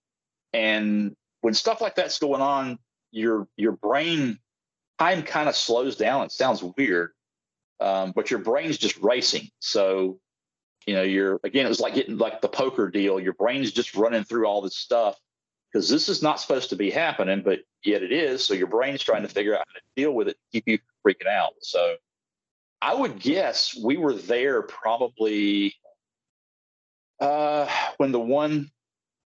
[0.52, 2.78] and when stuff like that's going on,
[3.10, 4.38] your your brain
[4.98, 6.24] time kind of slows down.
[6.24, 7.12] It sounds weird,
[7.80, 9.50] um, but your brain's just racing.
[9.58, 10.20] So,
[10.86, 13.20] you know, you're again, it was like getting like the poker deal.
[13.20, 15.18] Your brain's just running through all this stuff
[15.76, 18.42] because this is not supposed to be happening, but yet it is.
[18.42, 20.78] So your brain is trying to figure out how to deal with it, keep you
[21.06, 21.52] freaking out.
[21.60, 21.96] So
[22.80, 25.74] I would guess we were there probably
[27.20, 27.68] uh,
[27.98, 28.70] when the one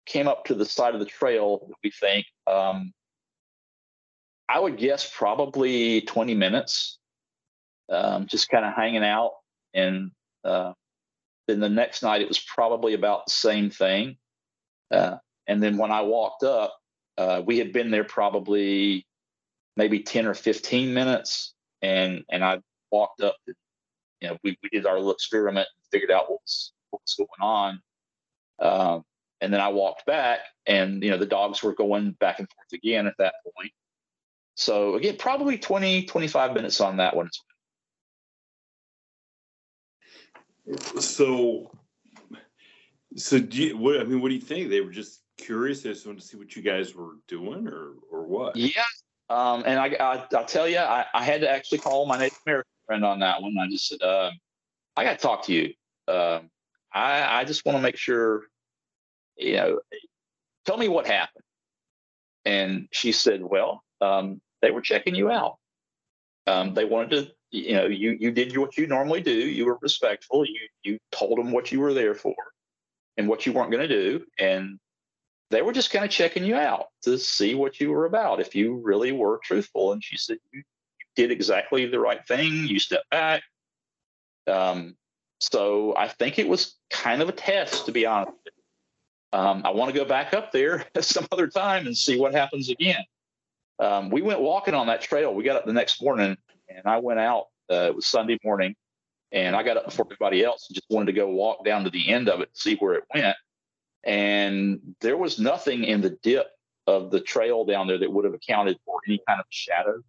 [0.06, 1.70] came up to the side of the trail.
[1.84, 2.92] We think um,
[4.48, 6.98] I would guess probably 20 minutes,
[7.88, 9.34] um, just kind of hanging out.
[9.72, 10.10] And
[10.44, 10.72] uh,
[11.46, 14.16] then the next night, it was probably about the same thing.
[14.90, 15.18] Uh,
[15.50, 16.78] and then when I walked up,
[17.18, 19.04] uh, we had been there probably
[19.76, 21.54] maybe 10 or 15 minutes.
[21.82, 22.60] And, and I
[22.92, 23.54] walked up, to,
[24.20, 27.14] you know, we, we did our little experiment and figured out what was, what was
[27.14, 27.80] going on.
[28.60, 29.02] Um,
[29.40, 32.72] and then I walked back and, you know, the dogs were going back and forth
[32.72, 33.72] again at that point.
[34.54, 37.28] So again, probably 20, 25 minutes on that one.
[41.00, 41.72] So,
[43.16, 44.70] so do you, what, I mean, what do you think?
[44.70, 45.84] They were just curious.
[45.84, 48.56] I just wanted to see what you guys were doing, or or what.
[48.56, 48.84] Yeah,
[49.28, 52.38] um, and I, I will tell you, I, I had to actually call my Native
[52.46, 53.56] American friend on that one.
[53.58, 54.30] I just said, uh,
[54.96, 55.72] I got to talk to you.
[56.08, 56.50] um,
[56.92, 58.42] I, I just want to make sure,
[59.36, 59.80] you know,
[60.66, 61.44] tell me what happened.
[62.44, 65.58] And she said, well, um, they were checking you out.
[66.46, 69.32] Um, they wanted to, you know, you you did what you normally do.
[69.32, 70.44] You were respectful.
[70.44, 72.34] You you told them what you were there for,
[73.16, 74.78] and what you weren't going to do, and
[75.50, 78.40] they were just kind of checking you out to see what you were about.
[78.40, 80.62] If you really were truthful, and she said you
[81.16, 82.66] did exactly the right thing.
[82.66, 83.42] You stepped back.
[84.46, 84.96] Um,
[85.40, 88.32] so I think it was kind of a test, to be honest.
[89.32, 92.68] Um, I want to go back up there some other time and see what happens
[92.68, 93.04] again.
[93.78, 95.34] Um, we went walking on that trail.
[95.34, 96.36] We got up the next morning,
[96.68, 97.46] and I went out.
[97.70, 98.74] Uh, it was Sunday morning,
[99.32, 101.90] and I got up before everybody else and just wanted to go walk down to
[101.90, 103.36] the end of it, and see where it went.
[104.04, 106.46] And there was nothing in the dip
[106.86, 110.02] of the trail down there that would have accounted for any kind of shadow.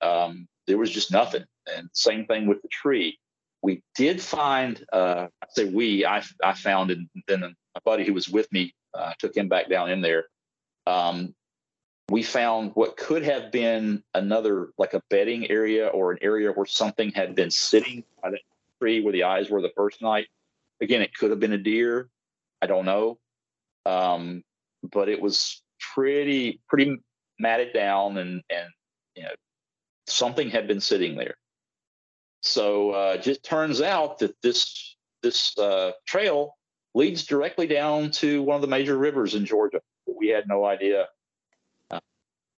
[0.00, 1.44] Um, there was just nothing.
[1.76, 3.18] And same thing with the tree
[3.62, 8.14] we did find, uh, I say we, I, I found, and then my buddy who
[8.14, 10.26] was with me uh, took him back down in there.
[10.86, 11.34] Um,
[12.10, 16.66] we found what could have been another, like a bedding area or an area where
[16.66, 18.38] something had been sitting by the
[18.80, 20.28] tree where the eyes were the first night.
[20.80, 22.08] Again, it could have been a deer.
[22.60, 23.18] I don't know.
[23.86, 24.42] Um,
[24.82, 25.62] but it was
[25.94, 26.96] pretty, pretty
[27.38, 28.68] matted down and, and,
[29.14, 29.30] you know,
[30.06, 31.36] something had been sitting there.
[32.42, 36.56] So uh, it just turns out that this this uh, trail
[36.94, 39.80] leads directly down to one of the major rivers in Georgia.
[40.06, 41.08] We had no idea,
[41.90, 42.00] uh,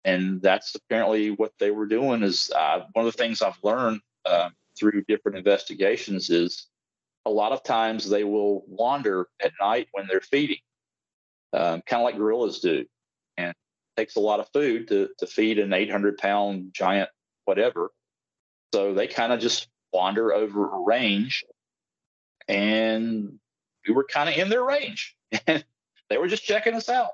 [0.05, 2.22] and that's apparently what they were doing.
[2.22, 6.66] Is uh, one of the things I've learned uh, through different investigations is
[7.26, 10.58] a lot of times they will wander at night when they're feeding,
[11.52, 12.84] um, kind of like gorillas do,
[13.36, 13.56] and it
[13.96, 17.10] takes a lot of food to to feed an 800 pound giant
[17.44, 17.90] whatever
[18.72, 21.44] so they kind of just wander over a range
[22.46, 23.38] and
[23.86, 25.16] we were kind of in their range
[26.10, 27.12] they were just checking us out.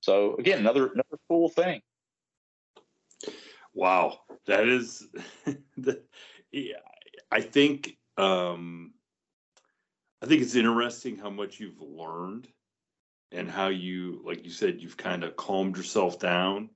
[0.00, 1.82] So again, another another cool thing.
[3.74, 5.06] Wow, that is
[5.76, 6.00] the,
[6.52, 6.76] yeah,
[7.30, 8.94] I think um
[10.22, 12.48] I think it's interesting how much you've learned
[13.32, 16.70] and how you like you said you've kind of calmed yourself down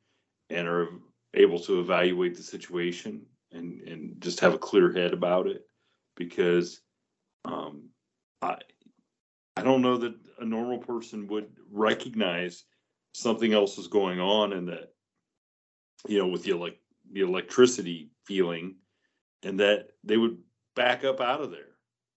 [0.51, 0.89] and are
[1.35, 3.23] able to evaluate the situation
[3.53, 5.67] and and just have a clear head about it
[6.17, 6.81] because
[7.45, 7.89] um,
[8.43, 8.57] I
[9.57, 12.65] I don't know that a normal person would recognize
[13.15, 14.93] something else is going on and that
[16.07, 16.79] you know with the like
[17.13, 18.77] the electricity feeling
[19.43, 20.39] and that they would
[20.77, 21.73] back up out of there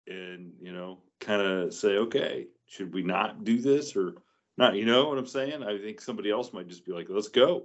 [0.06, 4.14] and you know kind of say okay should we not do this or
[4.56, 7.28] not you know what i'm saying i think somebody else might just be like let's
[7.28, 7.64] go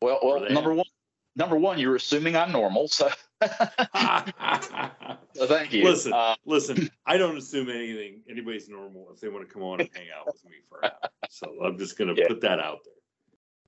[0.00, 0.86] well well number one
[1.36, 2.88] number one, you're assuming I'm normal.
[2.88, 3.08] So,
[3.42, 3.48] so
[5.46, 5.84] thank you.
[5.84, 8.20] Listen, uh, listen, I don't assume anything.
[8.28, 10.90] Anybody's normal if they want to come on and hang out with me for an
[10.92, 11.10] hour.
[11.30, 12.28] So I'm just going to yeah.
[12.28, 12.92] put that out there.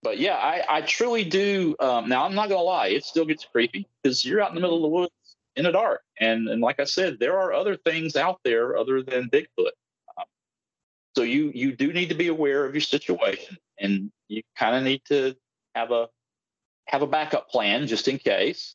[0.03, 1.75] But yeah, I, I truly do.
[1.81, 4.55] Um, now, I'm not going to lie, it still gets creepy because you're out in
[4.55, 5.13] the middle of the woods
[5.57, 6.03] in the dark.
[6.21, 9.73] And, and like I said, there are other things out there other than Bigfoot.
[10.19, 10.25] Um,
[11.17, 14.83] so you you do need to be aware of your situation and you kind of
[14.83, 15.35] need to
[15.75, 16.09] have a
[16.87, 18.75] have a backup plan just in case.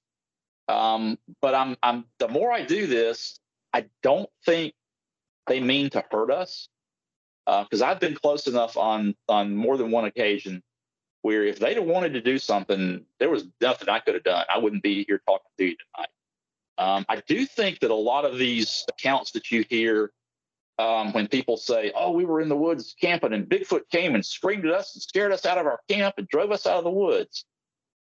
[0.67, 3.39] Um, but I'm, I'm, the more I do this,
[3.73, 4.73] I don't think
[5.47, 6.69] they mean to hurt us
[7.45, 10.61] because uh, I've been close enough on on more than one occasion
[11.21, 14.45] where if they'd have wanted to do something, there was nothing I could have done.
[14.53, 16.09] I wouldn't be here talking to you tonight.
[16.79, 20.11] Um, I do think that a lot of these accounts that you hear
[20.79, 24.25] um, when people say, "Oh, we were in the woods camping and Bigfoot came and
[24.25, 26.85] screamed at us and scared us out of our camp and drove us out of
[26.85, 27.43] the woods,"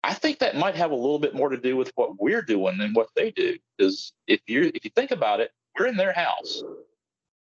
[0.04, 2.78] I think that might have a little bit more to do with what we're doing
[2.78, 3.58] than what they do.
[3.78, 6.64] Because if you if you think about it, we're in their house.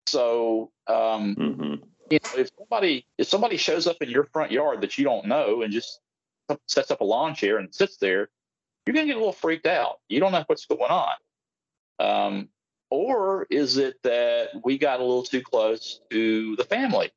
[0.06, 1.74] So um, mm-hmm.
[2.10, 5.26] you know, if somebody if somebody shows up in your front yard that you don't
[5.26, 6.00] know and just
[6.66, 8.28] sets up a lawn chair and sits there,
[8.86, 9.96] you're gonna get a little freaked out.
[10.08, 11.14] You don't know what's going on.
[11.98, 12.48] Um,
[12.90, 17.10] or is it that we got a little too close to the family?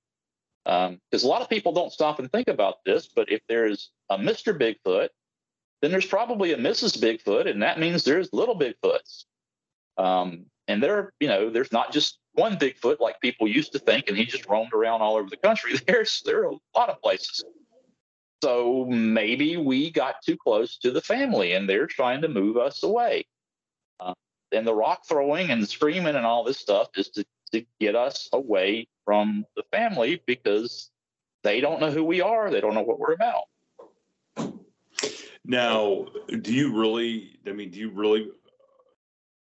[0.66, 3.92] Because um, a lot of people don't stop and think about this, but if there's
[4.10, 4.58] a Mr.
[4.58, 5.10] Bigfoot
[5.82, 6.98] then there's probably a Mrs.
[6.98, 9.26] Bigfoot, and that means there's little Bigfoots.
[9.98, 14.08] Um, and there, you know, there's not just one Bigfoot like people used to think,
[14.08, 15.74] and he just roamed around all over the country.
[15.88, 17.44] There's there are a lot of places.
[18.42, 22.84] So maybe we got too close to the family, and they're trying to move us
[22.84, 23.26] away.
[24.00, 24.14] Uh,
[24.52, 28.30] and the rock throwing and screaming and all this stuff is to, to get us
[28.32, 30.90] away from the family because
[31.44, 32.50] they don't know who we are.
[32.50, 33.44] They don't know what we're about.
[35.46, 36.06] Now,
[36.42, 37.40] do you really?
[37.48, 38.30] I mean, do you really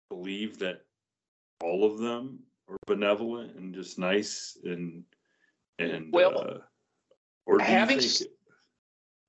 [0.09, 0.81] believe that
[1.61, 2.39] all of them
[2.69, 5.03] are benevolent and just nice and
[5.79, 6.57] and Well, uh,
[7.45, 8.31] or do you having think-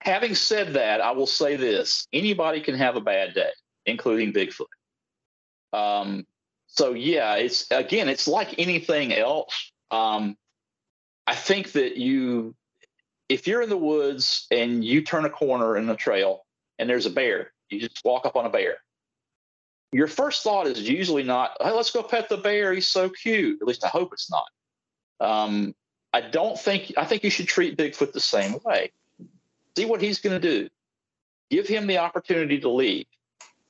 [0.01, 3.51] having said that, I will say this: anybody can have a bad day,
[3.86, 4.66] including Bigfoot.
[5.72, 6.26] Um,
[6.66, 9.72] so yeah, it's again, it's like anything else.
[9.90, 10.36] Um,
[11.26, 12.55] I think that you,
[13.28, 16.44] if you're in the woods and you turn a corner in the trail
[16.78, 18.76] and there's a bear, you just walk up on a bear.
[19.92, 22.72] Your first thought is usually not, "Hey, let's go pet the bear.
[22.72, 24.46] He's so cute." At least I hope it's not.
[25.20, 25.74] Um,
[26.12, 26.92] I don't think.
[26.96, 28.92] I think you should treat Bigfoot the same way
[29.79, 30.68] see what he's going to do.
[31.51, 33.07] Give him the opportunity to leave.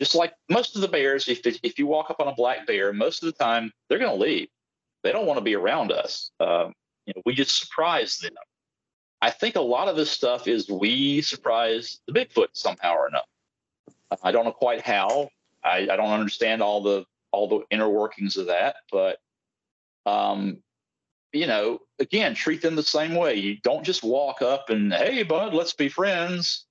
[0.01, 2.93] Just like most of the bears, if, if you walk up on a black bear,
[2.93, 4.49] most of the time they're going to leave.
[5.03, 6.31] They don't want to be around us.
[6.41, 6.73] Um,
[7.07, 8.33] you know, we just surprise them.
[9.21, 13.25] I think a lot of this stuff is we surprise the Bigfoot somehow or another.
[14.23, 15.29] I don't know quite how.
[15.65, 19.19] I, I don't understand all the all the inner workings of that, but
[20.07, 20.63] um,
[21.33, 23.35] you know, again, treat them the same way.
[23.35, 26.67] You don't just walk up and, hey, bud, let's be friends,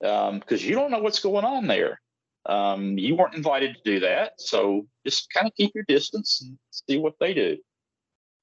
[0.00, 2.00] because you don't know what's going on there.
[2.46, 6.58] Um, you weren't invited to do that, so just kind of keep your distance and
[6.70, 7.58] see what they do.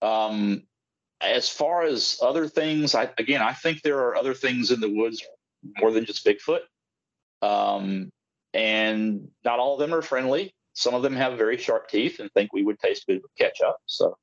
[0.04, 0.64] Um,
[1.20, 4.94] as far as other things, I again, I think there are other things in the
[4.94, 5.24] woods
[5.80, 6.60] more than just Bigfoot,
[7.42, 8.12] um,
[8.54, 10.54] and not all of them are friendly.
[10.74, 13.78] Some of them have very sharp teeth and think we would taste good with ketchup.
[13.88, 14.16] So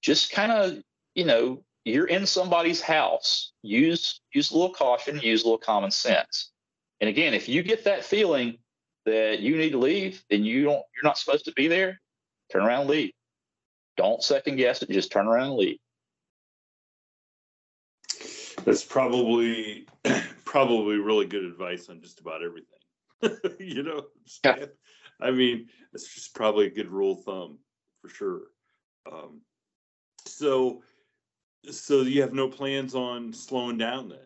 [0.00, 0.78] just kind of
[1.14, 5.90] you know you're in somebody's house use use a little caution use a little common
[5.90, 6.50] sense
[7.00, 8.56] and again if you get that feeling
[9.06, 12.00] that you need to leave and you don't you're not supposed to be there
[12.52, 13.12] turn around and leave
[13.96, 15.78] don't second guess it just turn around and leave
[18.64, 19.86] That's probably
[20.44, 23.56] probably really good advice on just about everything.
[23.58, 24.04] you know,
[24.44, 24.66] Yeah.
[25.20, 27.58] I mean, it's just probably a good rule of thumb
[28.02, 28.40] for sure.
[29.10, 29.40] Um,
[30.28, 30.82] so,
[31.70, 34.18] so you have no plans on slowing down then?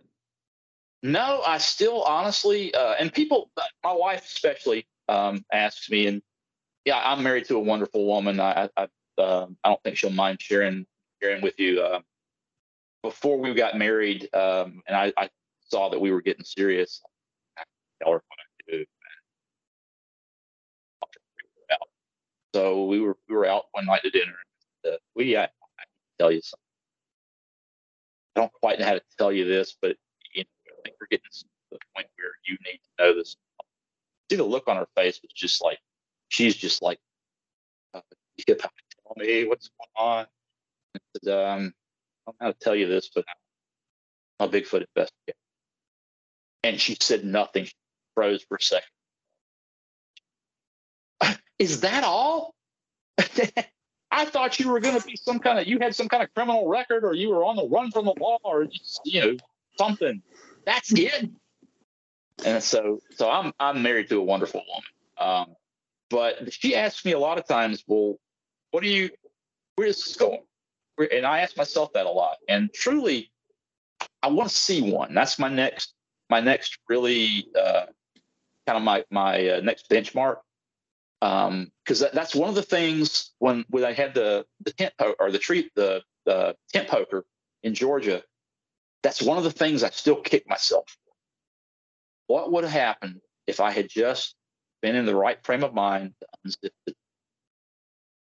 [1.02, 3.50] No, I still honestly, uh, and people,
[3.82, 6.22] my wife especially, um, asks me, and
[6.84, 8.40] yeah, I'm married to a wonderful woman.
[8.40, 8.88] I, I,
[9.18, 10.86] um I don't think she'll mind sharing
[11.20, 11.82] sharing with you.
[11.82, 12.00] Uh,
[13.02, 15.28] before we got married, um, and I, I
[15.68, 17.02] saw that we were getting serious.
[22.54, 24.34] So we were we were out one night to dinner.
[24.86, 25.61] Uh, we I, can
[26.18, 26.58] tell you something.
[28.36, 29.96] I don't quite know how to tell you this, but
[30.34, 33.36] you know, I think we're getting to the point where you need to know this.
[34.30, 35.78] See the look on her face was just like
[36.28, 36.98] she's just like,
[37.94, 38.00] uh,
[38.46, 38.70] tell
[39.16, 40.26] me what's going on.
[41.24, 41.72] Said, um,
[42.26, 43.24] I don't know how to tell you this, but
[44.40, 45.38] I'm a Bigfoot investigator.
[46.62, 47.64] And she said nothing.
[47.66, 47.74] She
[48.14, 48.88] froze for a second.
[51.58, 52.54] Is that all?
[54.14, 56.32] I thought you were going to be some kind of, you had some kind of
[56.34, 58.68] criminal record or you were on the run from the law or,
[59.04, 59.36] you know,
[59.78, 60.22] something.
[60.66, 61.30] That's it.
[62.44, 65.46] And so, so I'm, I'm married to a wonderful woman.
[65.48, 65.56] Um,
[66.10, 68.18] but she asks me a lot of times, well,
[68.70, 69.08] what do you,
[69.76, 70.42] where is this going?
[71.10, 72.36] And I ask myself that a lot.
[72.48, 73.30] And truly,
[74.22, 75.14] I want to see one.
[75.14, 75.94] That's my next,
[76.28, 77.86] my next really, uh,
[78.66, 80.36] kind of my, my uh, next benchmark
[81.22, 84.92] um because that, that's one of the things when when i had the the tent
[84.98, 87.24] po- or the tree the the tent poker
[87.62, 88.22] in georgia
[89.02, 92.34] that's one of the things i still kick myself for.
[92.34, 94.34] What would have happened if i had just
[94.82, 96.94] been in the right frame of mind to unzip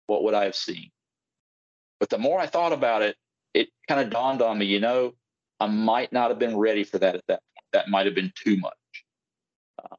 [0.09, 0.91] what would i have seen?
[2.01, 3.17] But the more i thought about it
[3.55, 5.13] it kind of dawned on me you know
[5.61, 7.67] i might not have been ready for that at that point.
[7.73, 8.73] That might have been too much.
[9.79, 9.97] Uh,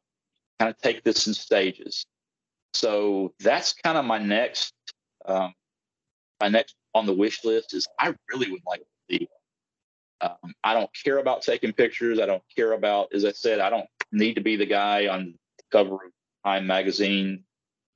[0.59, 2.05] kind of take this in stages
[2.73, 4.73] so that's kind of my next
[5.25, 5.53] um,
[6.39, 9.29] my next on the wish list is i really would like to see
[10.21, 12.19] um, i don't care about taking pictures.
[12.19, 15.33] I don't care about as i said i don't need to be the guy on
[15.57, 16.11] the cover of
[16.45, 17.43] time magazine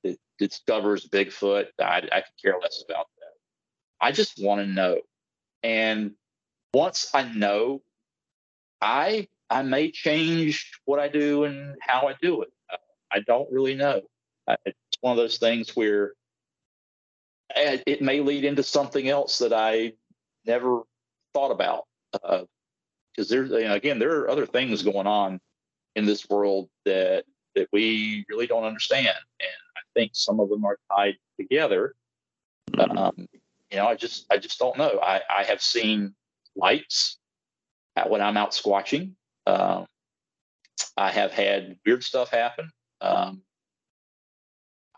[0.04, 1.66] that discovers bigfoot.
[1.80, 3.32] I, I could care less about that.
[4.00, 4.98] I just want to know.
[5.62, 6.12] And
[6.74, 7.80] once i know
[8.82, 12.48] i i may change what i do and how i do it.
[13.12, 14.02] I don't really know
[14.64, 16.12] it's one of those things where
[17.56, 19.92] uh, it may lead into something else that I
[20.46, 20.82] never
[21.32, 21.84] thought about.
[22.12, 25.40] Because there's, you know, again, there are other things going on
[25.96, 27.24] in this world that
[27.54, 31.94] that we really don't understand, and I think some of them are tied together.
[32.76, 33.28] Um,
[33.70, 34.98] you know, I just, I just don't know.
[35.00, 36.14] I, I have seen
[36.56, 37.18] lights
[37.96, 39.12] uh, when I'm out squatching.
[39.46, 39.86] Um,
[40.96, 42.70] I have had weird stuff happen.
[43.00, 43.42] Um,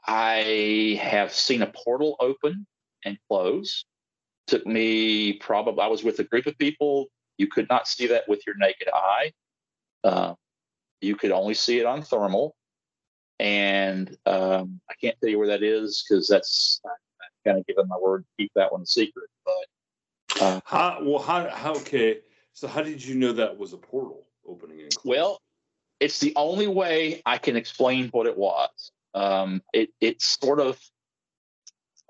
[0.07, 2.67] I have seen a portal open
[3.05, 3.85] and close.
[4.47, 7.07] Took me probably, I was with a group of people.
[7.39, 9.33] You could not see that with your naked eye.
[10.05, 10.35] Uh,
[11.01, 12.55] you could only see it on thermal.
[13.39, 16.91] And um, I can't tell you where that is because that's I'm
[17.45, 19.29] kind of given my word to keep that one a secret.
[19.45, 22.21] But uh, how, well, how, how, okay.
[22.53, 24.81] So how did you know that was a portal opening?
[24.81, 25.43] And well,
[26.01, 28.93] it's the only way I can explain what it was.
[29.17, 30.79] Um, it, it's sort of,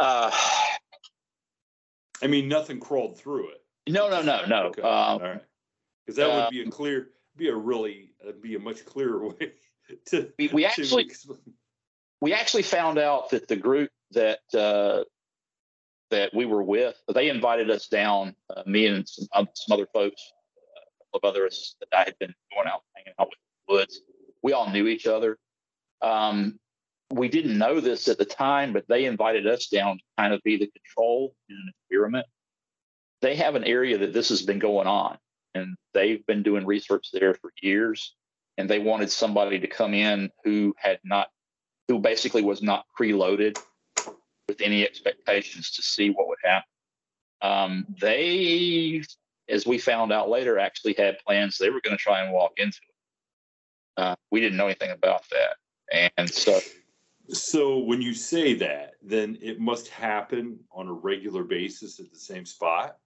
[0.00, 0.30] uh,
[2.22, 3.62] I mean, nothing crawled through it.
[3.88, 4.62] No, no, no, no.
[4.66, 4.82] Okay.
[4.82, 5.42] Um, All right.
[6.04, 9.52] Because that would be a clear, be a really, uh, be a much clearer way
[10.07, 10.32] to.
[10.38, 11.11] We, we actually,
[12.20, 15.04] we actually found out that the group that uh,
[16.11, 19.86] that we were with, they invited us down, uh, me and some, um, some other
[19.92, 23.38] folks, uh, a couple of others that I had been going out hanging out with
[23.38, 24.00] in the woods.
[24.42, 25.38] We all knew each other.
[26.02, 26.59] Um,
[27.11, 30.42] we didn't know this at the time, but they invited us down to kind of
[30.42, 32.26] be the control in an experiment.
[33.22, 35.18] They have an area that this has been going on,
[35.54, 38.14] and they've been doing research there for years.
[38.59, 41.28] And they wanted somebody to come in who had not,
[41.88, 43.59] who basically was not preloaded
[44.48, 46.68] with any expectations to see what would happen.
[47.42, 49.02] Um, they,
[49.48, 51.59] as we found out later, actually had plans.
[51.59, 54.02] They were going to try and walk into it.
[54.02, 56.59] Uh, we didn't know anything about that, and so
[57.31, 62.18] so when you say that, then it must happen on a regular basis at the
[62.18, 62.97] same spot.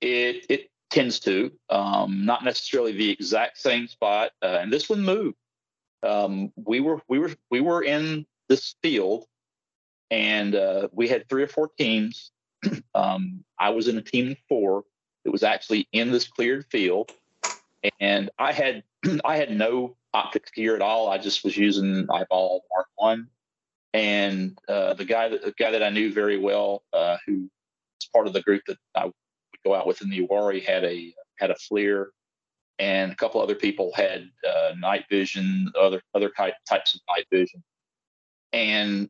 [0.00, 5.02] It it tends to, um, not necessarily the exact same spot, uh, and this one
[5.02, 5.36] moved.
[6.02, 9.26] Um, we were we were we were in this field,
[10.10, 12.30] and uh, we had three or four teams.
[12.94, 14.84] um, I was in a team of four.
[15.24, 17.12] It was actually in this cleared field,
[18.00, 18.82] and I had
[19.24, 21.08] I had no optics gear at all.
[21.08, 23.28] I just was using eyeball Mark One
[23.94, 28.08] and uh, the guy that the guy that I knew very well, uh, who was
[28.12, 29.14] part of the group that I would
[29.64, 32.06] go out with in the Uwharrie, had a had a FLIR,
[32.80, 37.26] and a couple other people had uh, night vision, other other type, types of night
[37.30, 37.62] vision,
[38.52, 39.08] and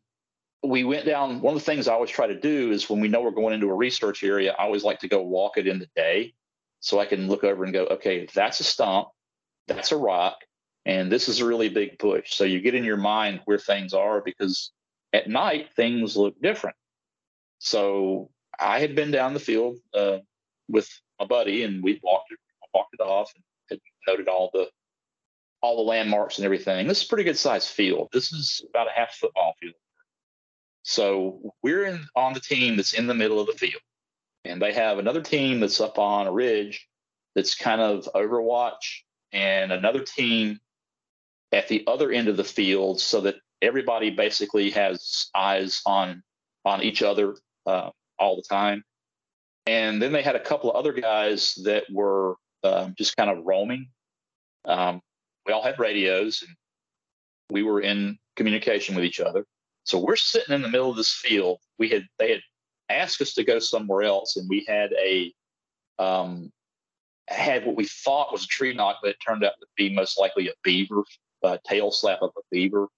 [0.62, 1.40] we went down.
[1.40, 3.54] One of the things I always try to do is when we know we're going
[3.54, 6.34] into a research area, I always like to go walk it in the day,
[6.80, 9.08] so I can look over and go, okay, that's a stump,
[9.66, 10.36] that's a rock,
[10.86, 12.34] and this is a really big push.
[12.34, 14.72] So you get in your mind where things are because
[15.12, 16.76] at night things look different.
[17.58, 20.18] So I had been down the field uh,
[20.68, 22.38] with my buddy, and we walked it,
[22.74, 24.68] walked it off and had noted all the
[25.62, 26.86] all the landmarks and everything.
[26.86, 28.10] This is a pretty good sized field.
[28.12, 29.74] This is about a half football field.
[30.82, 33.80] So we're in on the team that's in the middle of the field,
[34.44, 36.86] and they have another team that's up on a ridge
[37.34, 40.60] that's kind of overwatch, and another team
[41.54, 46.22] at the other end of the field so that everybody basically has eyes on
[46.64, 47.36] on each other
[47.66, 48.82] uh, all the time.
[49.66, 52.34] And then they had a couple of other guys that were
[52.64, 53.88] um, just kind of roaming.
[54.64, 55.00] Um,
[55.46, 56.54] we all had radios and
[57.50, 59.46] we were in communication with each other.
[59.84, 61.60] So we're sitting in the middle of this field.
[61.78, 62.42] We had they had
[62.88, 65.32] asked us to go somewhere else, and we had a
[65.98, 66.50] um,
[67.28, 70.18] had what we thought was a tree knock, but it turned out to be most
[70.18, 71.04] likely a beaver
[71.44, 72.88] uh, tail slap of a beaver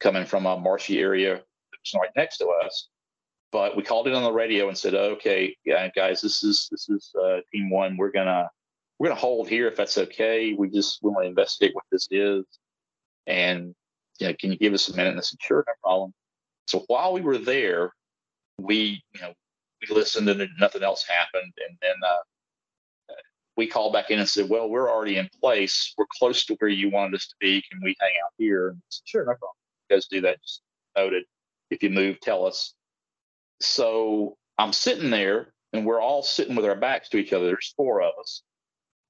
[0.00, 1.34] coming from a marshy area
[1.72, 2.88] that's right next to us.
[3.52, 6.88] But we called it on the radio and said, "Okay, yeah, guys, this is this
[6.88, 7.96] is uh, team one.
[7.96, 8.50] We're gonna
[8.98, 10.54] we're gonna hold here if that's okay.
[10.54, 12.44] We just we want to investigate what this is,
[13.26, 13.74] and
[14.18, 16.14] you know, can you give us a minute?" And I said, "Sure, no problem."
[16.66, 17.92] So while we were there,
[18.58, 19.34] we you know
[19.82, 22.16] we listened and nothing else happened, and then uh,
[23.56, 25.92] we called back in and said, well, we're already in place.
[25.98, 27.62] We're close to where you wanted us to be.
[27.70, 28.74] Can we hang out here?
[28.88, 29.50] Said, sure, no problem.
[29.90, 30.40] You guys do that.
[30.42, 30.62] Just
[30.96, 31.24] noted.
[31.70, 32.74] If you move, tell us.
[33.60, 37.46] So I'm sitting there and we're all sitting with our backs to each other.
[37.46, 38.42] There's four of us.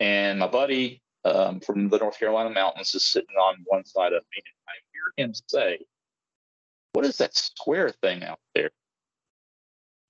[0.01, 4.23] And my buddy um, from the North Carolina mountains is sitting on one side of
[4.35, 4.43] me.
[4.45, 5.79] And I hear him say,
[6.93, 8.71] what is that square thing out there?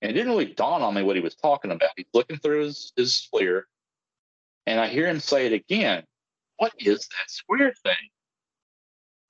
[0.01, 1.91] And it didn't really dawn on me what he was talking about.
[1.95, 3.63] He's looking through his, his FLIR
[4.65, 6.03] and I hear him say it again.
[6.57, 8.09] What is that square thing?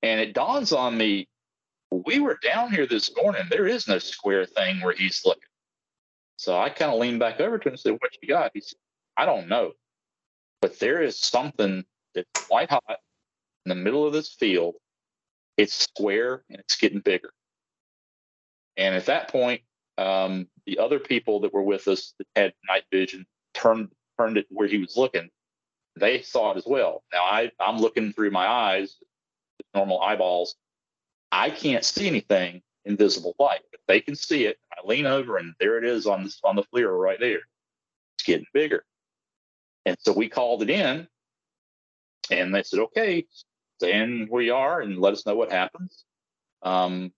[0.01, 1.27] And it dawns on me,
[1.91, 3.43] we were down here this morning.
[3.49, 5.41] There is no square thing where he's looking.
[6.37, 8.51] So I kind of leaned back over to him and said, What you got?
[8.53, 8.77] He said,
[9.15, 9.71] I don't know.
[10.61, 11.83] But there is something
[12.15, 12.83] that's white hot
[13.65, 14.75] in the middle of this field.
[15.57, 17.31] It's square and it's getting bigger.
[18.75, 19.61] And at that point,
[19.97, 24.45] um, the other people that were with us that had night vision turned turned it
[24.49, 25.29] where he was looking,
[25.95, 27.03] they saw it as well.
[27.11, 28.95] Now I, I'm looking through my eyes,
[29.73, 30.55] normal eyeballs.
[31.31, 33.61] I can't see anything, invisible light.
[33.71, 34.57] But they can see it.
[34.71, 37.41] I lean over and there it is on this on the FLIR right there.
[38.15, 38.83] It's getting bigger.
[39.85, 41.07] And so we called it in
[42.31, 43.25] and they said, okay,
[44.29, 46.05] where you are and let us know what happens.
[46.61, 47.11] Um,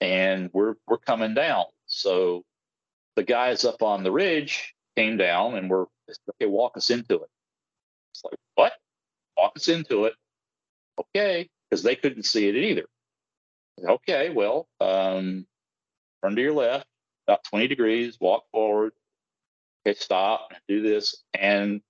[0.00, 1.64] and we're we're coming down.
[1.86, 2.44] So
[3.16, 5.86] the guys up on the ridge came down and were
[6.30, 7.30] okay, walk us into it.
[8.12, 8.72] It's like, what?
[9.36, 10.14] Walk us into it.
[10.98, 12.86] Okay, because they couldn't see it either.
[13.82, 15.46] Okay, well, um,
[16.22, 16.86] turn to your left,
[17.26, 18.92] about 20 degrees, walk forward.
[19.86, 21.16] Okay, stop, do this.
[21.34, 21.82] And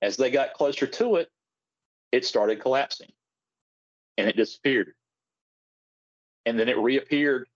[0.00, 1.28] as they got closer to it,
[2.12, 3.12] it started collapsing
[4.16, 4.94] and it disappeared.
[6.46, 7.48] And then it reappeared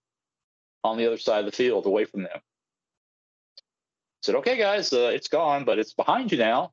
[0.85, 2.41] on the other side of the field away from them.
[4.23, 6.73] Said, okay, guys, uh, it's gone, but it's behind you now.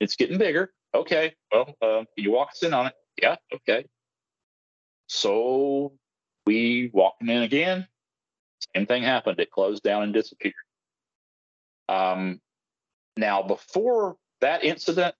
[0.00, 0.72] It's getting bigger.
[0.94, 2.94] Okay, well, uh, you walk us in on it.
[3.20, 3.84] Yeah, okay.
[5.08, 5.92] So
[6.46, 7.86] we walked in again.
[8.74, 9.40] Same thing happened.
[9.40, 10.54] It closed down and disappeared.
[11.88, 12.40] Um,
[13.16, 15.14] now, before that incident,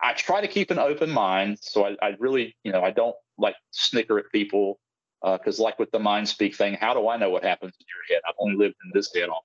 [0.00, 1.58] I try to keep an open mind.
[1.60, 4.80] So I, I really, you know, I don't like snicker at people
[5.22, 7.86] because, uh, like with the mind speak thing, how do I know what happens in
[7.88, 8.22] your head?
[8.28, 9.44] I've only lived in this head all.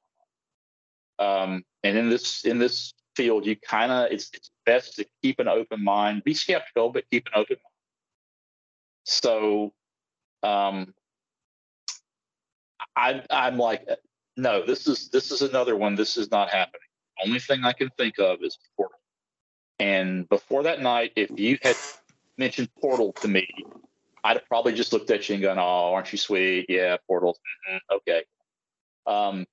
[1.20, 5.40] Um, and in this in this field, you kind of it's, it's best to keep
[5.40, 7.74] an open mind, be skeptical, but keep an open mind.
[9.06, 9.74] So,
[10.44, 10.94] um,
[12.96, 13.88] I I'm like,
[14.36, 15.96] no, this is this is another one.
[15.96, 16.82] This is not happening.
[17.24, 19.00] Only thing I can think of is portal.
[19.80, 21.76] And before that night, if you had
[22.38, 23.48] mentioned portal to me,
[24.24, 26.68] I'd probably just looked at you and gone, "Oh, aren't you sweet?
[26.70, 27.38] Yeah, portal.
[27.70, 27.96] Mm-hmm.
[27.96, 28.24] Okay."
[29.06, 29.46] Um,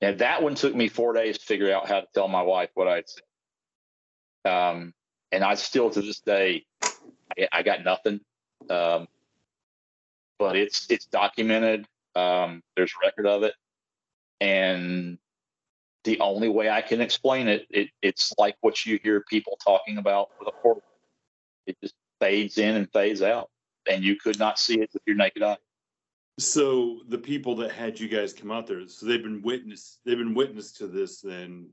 [0.00, 2.70] and that one took me four days to figure out how to tell my wife
[2.74, 4.52] what I'd seen.
[4.52, 4.94] Um,
[5.32, 8.20] and I still, to this day, I, I got nothing.
[8.68, 9.06] Um,
[10.38, 11.86] but it's it's documented.
[12.16, 13.54] Um, there's record of it,
[14.40, 15.18] and
[16.04, 19.98] the only way I can explain it, it it's like what you hear people talking
[19.98, 20.82] about with a portal.
[21.66, 23.50] It just fades in and fades out,
[23.88, 25.58] and you could not see it with your naked eye.
[26.38, 30.16] So the people that had you guys come out there, so they've been witness, they've
[30.16, 31.68] been witness to this then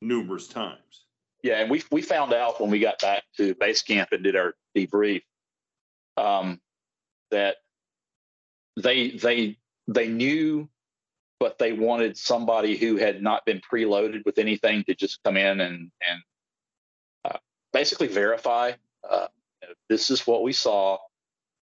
[0.00, 1.06] numerous times.
[1.42, 4.34] Yeah, and we we found out when we got back to base camp and did
[4.34, 5.22] our debrief
[6.16, 6.60] um,
[7.30, 7.56] that
[8.76, 10.68] they they they knew
[11.40, 15.60] but they wanted somebody who had not been preloaded with anything to just come in
[15.60, 16.22] and and
[17.24, 17.38] uh,
[17.72, 18.72] basically verify
[19.08, 19.28] uh,
[19.88, 20.98] this is what we saw.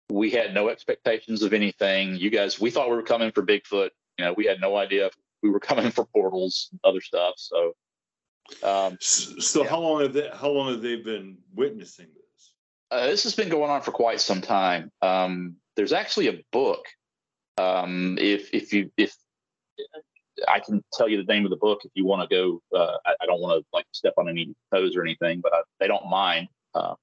[0.09, 2.15] We had no expectations of anything.
[2.15, 3.89] You guys, we thought we were coming for Bigfoot.
[4.17, 5.09] You know, we had no idea
[5.41, 7.35] we were coming for portals, and other stuff.
[7.37, 7.73] So,
[8.63, 9.69] um, so yeah.
[9.69, 10.29] how long have they?
[10.33, 12.53] How long have they been witnessing this?
[12.91, 14.91] Uh, this has been going on for quite some time.
[15.01, 16.85] Um, there's actually a book.
[17.57, 19.15] Um, if if you if
[20.47, 22.77] I can tell you the name of the book if you want to go.
[22.77, 25.61] Uh, I, I, don't want to like step on any toes or anything, but I,
[25.79, 26.47] they don't mind.
[26.73, 26.95] Uh,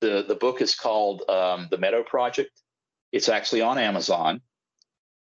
[0.00, 2.50] the the book is called um, The Meadow Project.
[3.12, 4.40] It's actually on Amazon,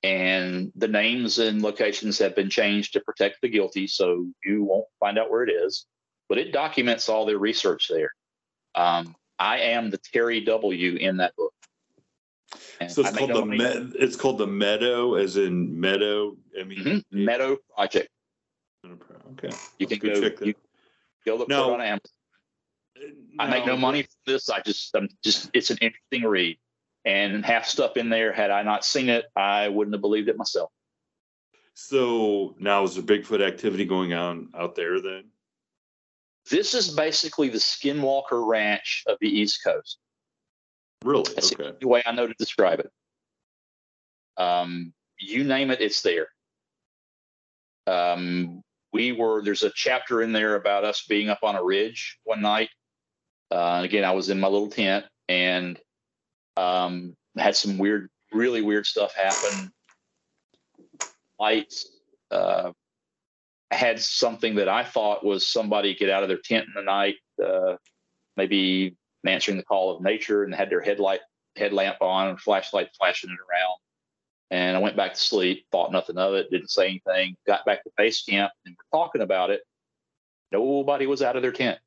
[0.02, 4.86] and the names and locations have been changed to protect the guilty, so you won't
[5.00, 5.86] find out where it is.
[6.28, 8.10] But it documents all their research there.
[8.74, 11.52] Um, I am the Terry W in that book.
[12.80, 16.36] And so it's called the me- it's called the Meadow, as in meadow.
[16.58, 17.24] I mean, mm-hmm.
[17.24, 18.08] Meadow Project.
[18.84, 20.12] Okay, you can go.
[20.42, 20.54] You,
[21.24, 22.00] go look it on Amazon.
[23.38, 24.50] I make no money from this.
[24.50, 26.58] I just, I'm just, it's an interesting read,
[27.04, 28.32] and half stuff in there.
[28.32, 30.70] Had I not seen it, I wouldn't have believed it myself.
[31.74, 35.24] So now is there Bigfoot activity going on out there then?
[36.50, 39.98] This is basically the Skinwalker Ranch of the East Coast.
[41.04, 41.32] Really?
[41.34, 41.72] That's okay.
[41.80, 42.90] the way I know to describe it.
[44.36, 46.28] Um, you name it, it's there.
[47.86, 48.62] Um,
[48.92, 52.40] we were there's a chapter in there about us being up on a ridge one
[52.40, 52.70] night.
[53.54, 55.78] Uh, again, I was in my little tent and
[56.56, 59.70] um, had some weird, really weird stuff happen.
[61.38, 61.88] Lights.
[62.32, 62.72] Uh,
[63.70, 67.14] had something that I thought was somebody get out of their tent in the night,
[67.44, 67.76] uh,
[68.36, 71.20] maybe answering the call of nature and had their headlight
[71.56, 73.76] headlamp on and flashlight flashing it around.
[74.50, 77.84] And I went back to sleep, thought nothing of it, didn't say anything, got back
[77.84, 79.60] to base camp and we're talking about it.
[80.50, 81.78] Nobody was out of their tent.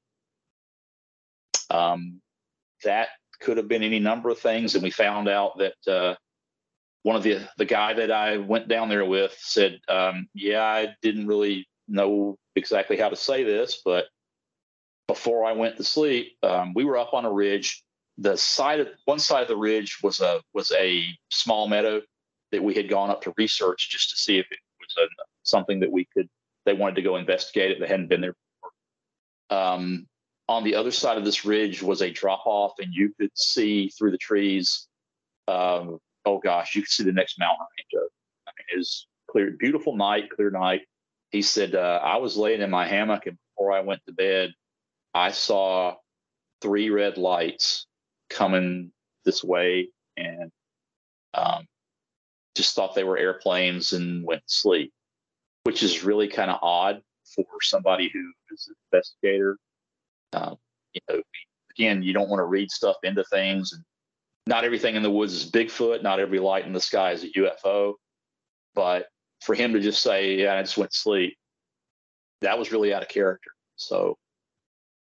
[1.70, 2.22] Um,
[2.84, 4.76] that could have been any number of things.
[4.76, 6.16] And we found out that uh,
[7.04, 10.96] one of the the guy that I went down there with said, um, "Yeah, I
[11.02, 14.06] didn't really know exactly how to say this, but
[15.08, 17.84] before I went to sleep, um, we were up on a ridge.
[18.18, 22.02] The side of one side of the ridge was a was a small meadow,
[22.52, 25.08] that we had gone up to research just to see if it was a,
[25.44, 26.30] something that we could
[26.66, 27.80] they wanted to go investigate it.
[27.80, 28.36] They hadn't been there
[29.50, 29.62] before.
[29.62, 30.08] Um,
[30.50, 33.90] on the other side of this ridge was a drop off, and you could see
[33.90, 34.88] through the trees.
[35.48, 38.10] Um, oh gosh, you could see the next mountain range.
[38.48, 40.82] I mean, it was clear, beautiful night, clear night.
[41.32, 44.52] He said, uh, I was laying in my hammock, and before I went to bed,
[45.14, 45.96] I saw
[46.62, 47.86] three red lights
[48.30, 48.92] coming
[49.26, 50.52] this way, and
[51.34, 51.68] um,
[52.56, 54.94] just thought they were airplanes and went to sleep,
[55.64, 57.02] which is really kind of odd
[57.36, 59.58] for somebody who is an investigator.
[60.34, 60.58] Um,
[60.94, 61.22] you know,
[61.72, 63.84] again, you don't want to read stuff into things, and
[64.46, 66.04] not everything in the woods is Bigfoot.
[66.04, 67.94] Not every light in the sky is a UFO.
[68.76, 69.08] But
[69.42, 71.38] for him to just say, "Yeah, I just went to sleep,"
[72.42, 73.52] that was really out of character.
[73.76, 74.18] So,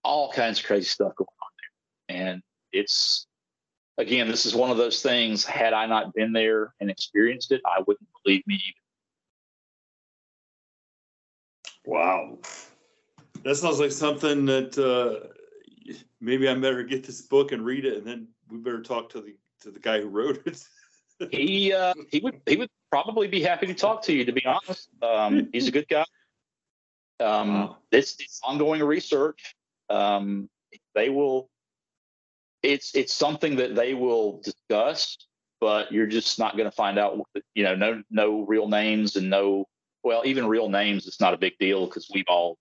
[0.05, 2.43] all kinds of crazy stuff going on there, and
[2.73, 3.27] it's
[3.99, 5.45] again, this is one of those things.
[5.45, 8.63] Had I not been there and experienced it, I wouldn't believe me.
[11.85, 12.39] Wow.
[13.49, 15.27] That sounds like something that uh,
[16.21, 19.23] maybe I better get this book and read it, and then we better talk to
[19.23, 20.63] the to the guy who wrote it.
[21.31, 24.27] he uh, he would he would probably be happy to talk to you.
[24.27, 26.05] To be honest, um, he's a good guy.
[27.21, 27.77] Um, wow.
[27.91, 29.57] it's, it's ongoing research.
[29.89, 30.51] Um,
[30.95, 31.49] they will
[32.63, 35.17] it's it's something that they will discuss,
[35.59, 37.19] but you're just not going to find out.
[37.55, 39.65] You know, no no real names and no
[40.03, 41.07] well, even real names.
[41.07, 42.59] It's not a big deal because we've all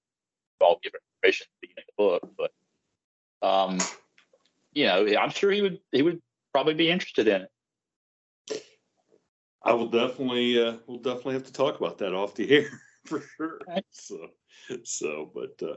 [0.61, 2.29] all given permission to be in the book.
[2.37, 3.79] But um,
[4.73, 6.21] you know, I'm sure he would he would
[6.53, 7.51] probably be interested in it.
[9.63, 12.69] I will definitely uh, we'll definitely have to talk about that off the air
[13.05, 13.59] for sure.
[13.67, 13.85] Right.
[13.91, 14.27] So
[14.83, 15.75] so but uh,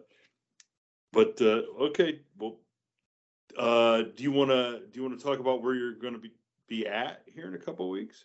[1.13, 2.61] but uh, okay, well
[3.59, 6.21] uh, do you want to do you want to talk about where you're going to
[6.21, 6.33] be
[6.69, 8.25] be at here in a couple of weeks?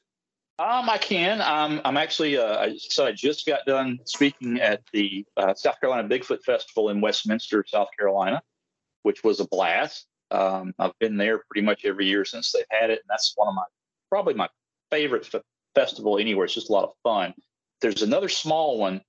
[0.57, 1.41] Um, I can.
[1.41, 2.37] Um, I'm actually.
[2.37, 7.01] Uh, so I just got done speaking at the uh, South Carolina Bigfoot Festival in
[7.01, 8.41] Westminster, South Carolina,
[9.03, 10.07] which was a blast.
[10.31, 13.49] Um, I've been there pretty much every year since they've had it, and that's one
[13.49, 13.63] of my
[14.09, 14.47] probably my
[14.91, 15.41] favorite f-
[15.75, 16.45] festival anywhere.
[16.45, 17.33] It's just a lot of fun.
[17.81, 19.01] There's another small one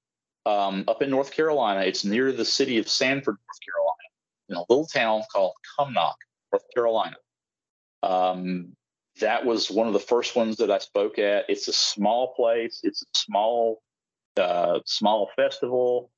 [0.46, 1.82] um, up in North Carolina.
[1.82, 4.06] It's near the city of Sanford, North Carolina
[4.48, 6.14] in a little town called Cumnock,
[6.52, 7.16] North Carolina.
[8.02, 8.76] Um,
[9.20, 11.46] that was one of the first ones that I spoke at.
[11.48, 12.80] It's a small place.
[12.82, 13.82] It's a small,
[14.36, 16.10] uh, small festival.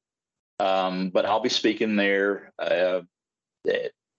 [0.60, 2.52] Um, but I'll be speaking there.
[2.58, 3.02] Uh,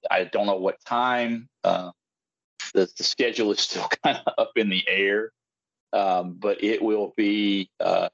[0.10, 1.50] I don't know what time.
[1.64, 1.92] Uh,
[2.74, 5.32] the, the schedule is still kind of up in the air,
[5.92, 8.10] um, but it will be uh,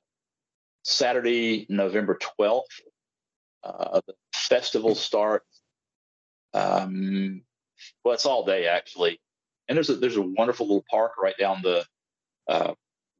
[0.84, 2.62] Saturday, November 12th.
[3.64, 5.62] Uh, the festival starts
[6.56, 7.42] um,
[8.04, 9.20] well, it's all day actually,
[9.68, 11.86] and there's a there's a wonderful little park right down the
[12.48, 12.74] uh,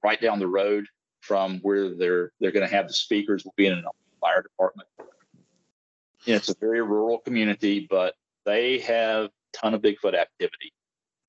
[0.04, 0.86] right down the road
[1.22, 3.44] from where they're they're going to have the speakers.
[3.44, 3.84] Will be in a
[4.22, 4.88] fire department.
[5.00, 8.16] Know, it's a very rural community, but
[8.46, 10.74] they have a ton of Bigfoot activity.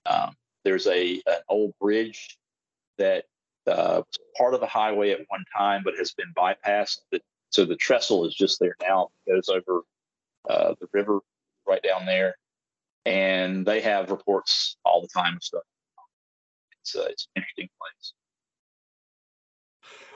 [0.07, 0.35] Um,
[0.65, 2.39] there's a an old bridge
[2.99, 3.25] that
[3.67, 6.99] uh, was part of the highway at one time, but has been bypassed.
[7.51, 9.09] So the trestle is just there now.
[9.27, 9.83] It goes over
[10.49, 11.21] uh, the river
[11.67, 12.37] right down there,
[13.07, 15.63] and they have reports all the time of stuff.
[16.83, 18.13] It's uh, it's an interesting place.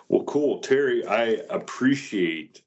[0.08, 1.06] Well, cool, Terry.
[1.06, 2.62] I appreciate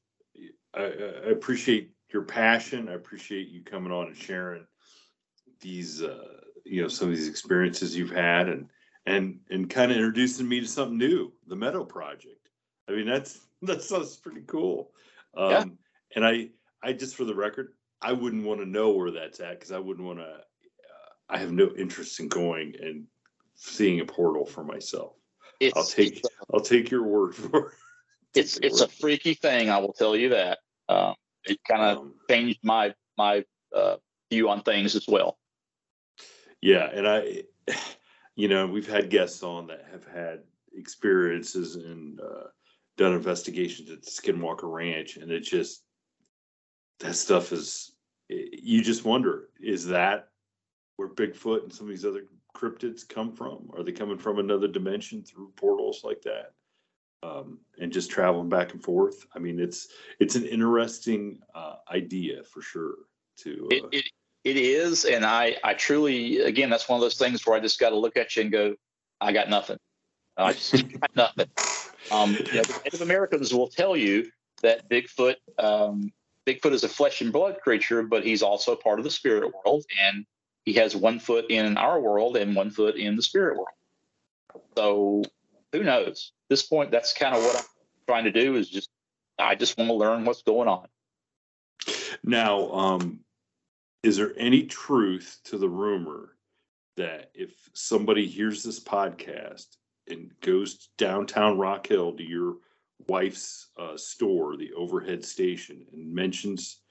[0.73, 2.87] I, I appreciate your passion.
[2.87, 4.65] I appreciate you coming on and sharing
[5.59, 8.69] these uh, you know some of these experiences you've had and
[9.05, 12.47] and and kind of introducing me to something new, the Meadow Project.
[12.87, 14.91] I mean, that's that sounds pretty cool.
[15.35, 15.65] Um, yeah.
[16.15, 16.49] And I
[16.81, 17.73] I just for the record,
[18.03, 20.25] I wouldn't want to know where that's at because I wouldn't want to.
[20.25, 20.41] Uh,
[21.29, 23.05] I have no interest in going and
[23.55, 25.13] seeing a portal for myself.
[25.59, 26.21] It's, I'll take
[26.53, 27.73] I'll take your word for it.
[28.35, 29.69] It's it's a freaky thing.
[29.69, 30.59] I will tell you that.
[30.89, 31.15] Um,
[31.45, 33.97] it kind of um, changed my my uh,
[34.29, 35.37] view on things as well.
[36.61, 37.43] Yeah, and I,
[38.35, 40.39] you know, we've had guests on that have had
[40.75, 42.47] experiences and uh,
[42.97, 45.83] done investigations at the Skinwalker Ranch, and it just
[46.99, 47.92] that stuff is
[48.51, 50.29] you just wonder is that
[50.97, 53.69] where Bigfoot and some of these other cryptids come from?
[53.75, 56.53] Are they coming from another dimension through portals like that?
[57.23, 59.25] Um, and just traveling back and forth.
[59.33, 59.87] I mean, it's
[60.19, 62.95] it's an interesting uh, idea for sure.
[63.37, 64.05] To uh, it, it,
[64.43, 67.79] it is, and I I truly again that's one of those things where I just
[67.79, 68.75] got to look at you and go,
[69.21, 69.77] I got nothing.
[70.37, 71.49] I just got nothing.
[72.11, 74.29] Um, you know, Native Americans will tell you
[74.61, 76.11] that Bigfoot um,
[76.45, 79.85] Bigfoot is a flesh and blood creature, but he's also part of the spirit world,
[80.01, 80.25] and
[80.65, 83.67] he has one foot in our world and one foot in the spirit world.
[84.75, 85.23] So
[85.71, 86.31] who knows?
[86.45, 87.63] At this point, that's kind of what I'm
[88.07, 88.89] trying to do is just
[89.39, 90.87] I just want to learn what's going on.
[92.23, 93.19] Now, um,
[94.03, 96.35] is there any truth to the rumor
[96.97, 102.57] that if somebody hears this podcast and goes downtown Rock Hill to your
[103.07, 106.81] wife's uh, store, the overhead station, and mentions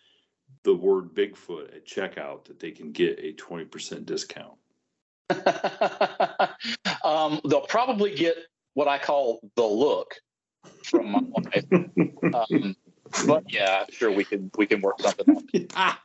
[0.65, 4.59] the word Bigfoot at checkout, that they can get a 20% discount?
[7.05, 8.37] um, they'll probably get
[8.75, 10.15] what I call the look
[10.85, 11.65] from my wife.
[12.35, 12.77] Um,
[13.27, 15.97] but yeah, sure we can we can work something out.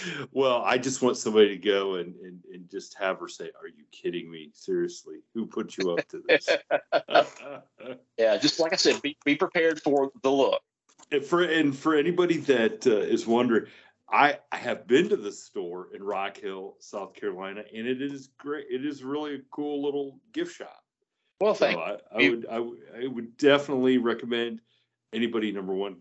[0.32, 3.68] well, I just want somebody to go and, and and just have her say, "Are
[3.68, 4.50] you kidding me?
[4.52, 6.48] Seriously, who put you up to this?"
[8.18, 10.60] yeah, just like I said, be be prepared for the look.
[11.10, 13.66] And for and for anybody that uh, is wondering,
[14.10, 18.28] I, I have been to the store in Rock Hill, South Carolina, and it is
[18.38, 18.66] great.
[18.70, 20.82] It is really a cool little gift shop.
[21.40, 24.60] Well, thank so I, I would I, would I would definitely recommend
[25.12, 25.52] anybody.
[25.52, 25.96] Number one,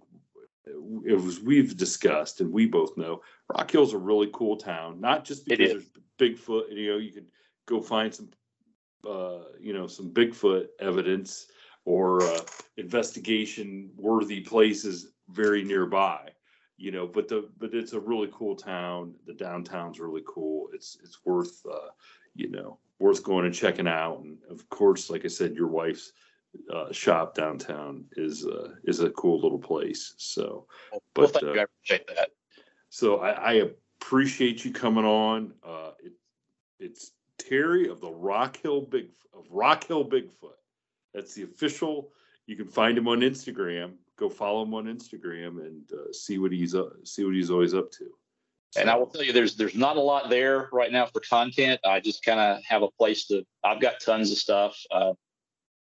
[0.68, 3.22] it was we've discussed and we both know
[3.56, 5.00] Rock Hill's a really cool town.
[5.00, 5.90] Not just because there's
[6.20, 6.72] Bigfoot.
[6.72, 7.28] You know, you could
[7.66, 8.30] go find some,
[9.08, 11.48] uh, you know, some Bigfoot evidence
[11.86, 12.42] or uh,
[12.78, 16.30] investigation worthy places very nearby
[16.78, 20.98] you know but the but it's a really cool town the downtown's really cool it's
[21.04, 21.90] it's worth uh
[22.36, 26.12] you know worth going and checking out and of course like i said your wife's
[26.74, 30.66] uh, shop downtown is uh is a cool little place so
[31.14, 31.60] but well, thank uh, you.
[31.60, 32.30] i appreciate that
[32.90, 33.54] so I, I
[34.02, 36.14] appreciate you coming on uh it,
[36.80, 40.60] it's terry of the rock hill big of rock hill bigfoot
[41.14, 42.12] that's the official
[42.48, 46.52] you can find him on instagram go follow him on Instagram and uh, see what
[46.52, 48.06] he's uh, see what he's always up to.
[48.72, 48.82] So.
[48.82, 51.80] And I will tell you, there's there's not a lot there right now for content.
[51.86, 53.44] I just kind of have a place to.
[53.64, 55.14] I've got tons of stuff, uh,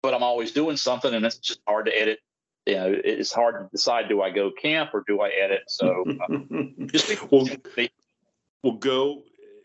[0.01, 2.19] but I'm always doing something, and it's just hard to edit.
[2.65, 5.63] You know, it's hard to decide: do I go camp or do I edit?
[5.67, 6.37] So uh,
[6.85, 7.47] just well,
[8.63, 9.23] well, go.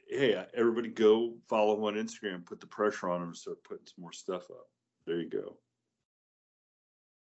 [0.08, 2.46] Hey, everybody, go follow him on Instagram.
[2.46, 4.68] Put the pressure on him to start putting some more stuff up.
[5.06, 5.56] There you go.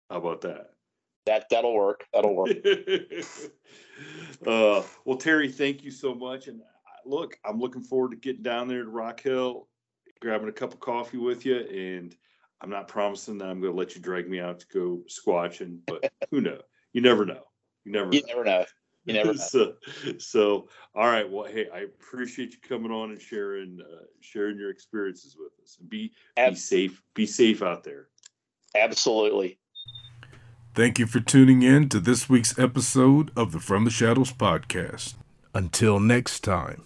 [0.10, 0.72] How about that?
[1.26, 2.06] that that'll work.
[2.14, 2.50] That'll work.
[4.48, 6.48] uh, well, Terry, thank you so much.
[6.48, 6.64] And uh,
[7.06, 9.68] look, I'm looking forward to getting down there to Rock Hill,
[10.22, 11.58] grabbing a cup of coffee with you.
[11.58, 12.16] And
[12.66, 15.78] I'm not promising that I'm going to let you drag me out to go squatching,
[15.86, 16.64] but who knows?
[16.94, 17.44] You never know.
[17.84, 18.12] You never.
[18.12, 18.28] You know.
[18.28, 18.66] never know.
[19.06, 19.40] You never know.
[19.40, 19.74] so,
[20.18, 21.30] so, all right.
[21.30, 25.78] Well, hey, I appreciate you coming on and sharing uh, sharing your experiences with us.
[25.80, 27.04] And be Ab- be safe.
[27.14, 28.08] Be safe out there.
[28.76, 29.60] Absolutely.
[30.74, 35.14] Thank you for tuning in to this week's episode of the From the Shadows podcast.
[35.54, 36.86] Until next time,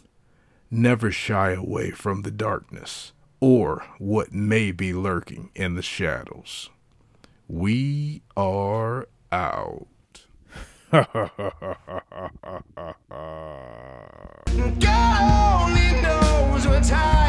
[0.69, 6.69] never shy away from the darkness or what may be lurking in the shadows.
[7.47, 9.87] We are out.
[10.91, 11.05] God
[15.61, 17.28] only knows what's hiding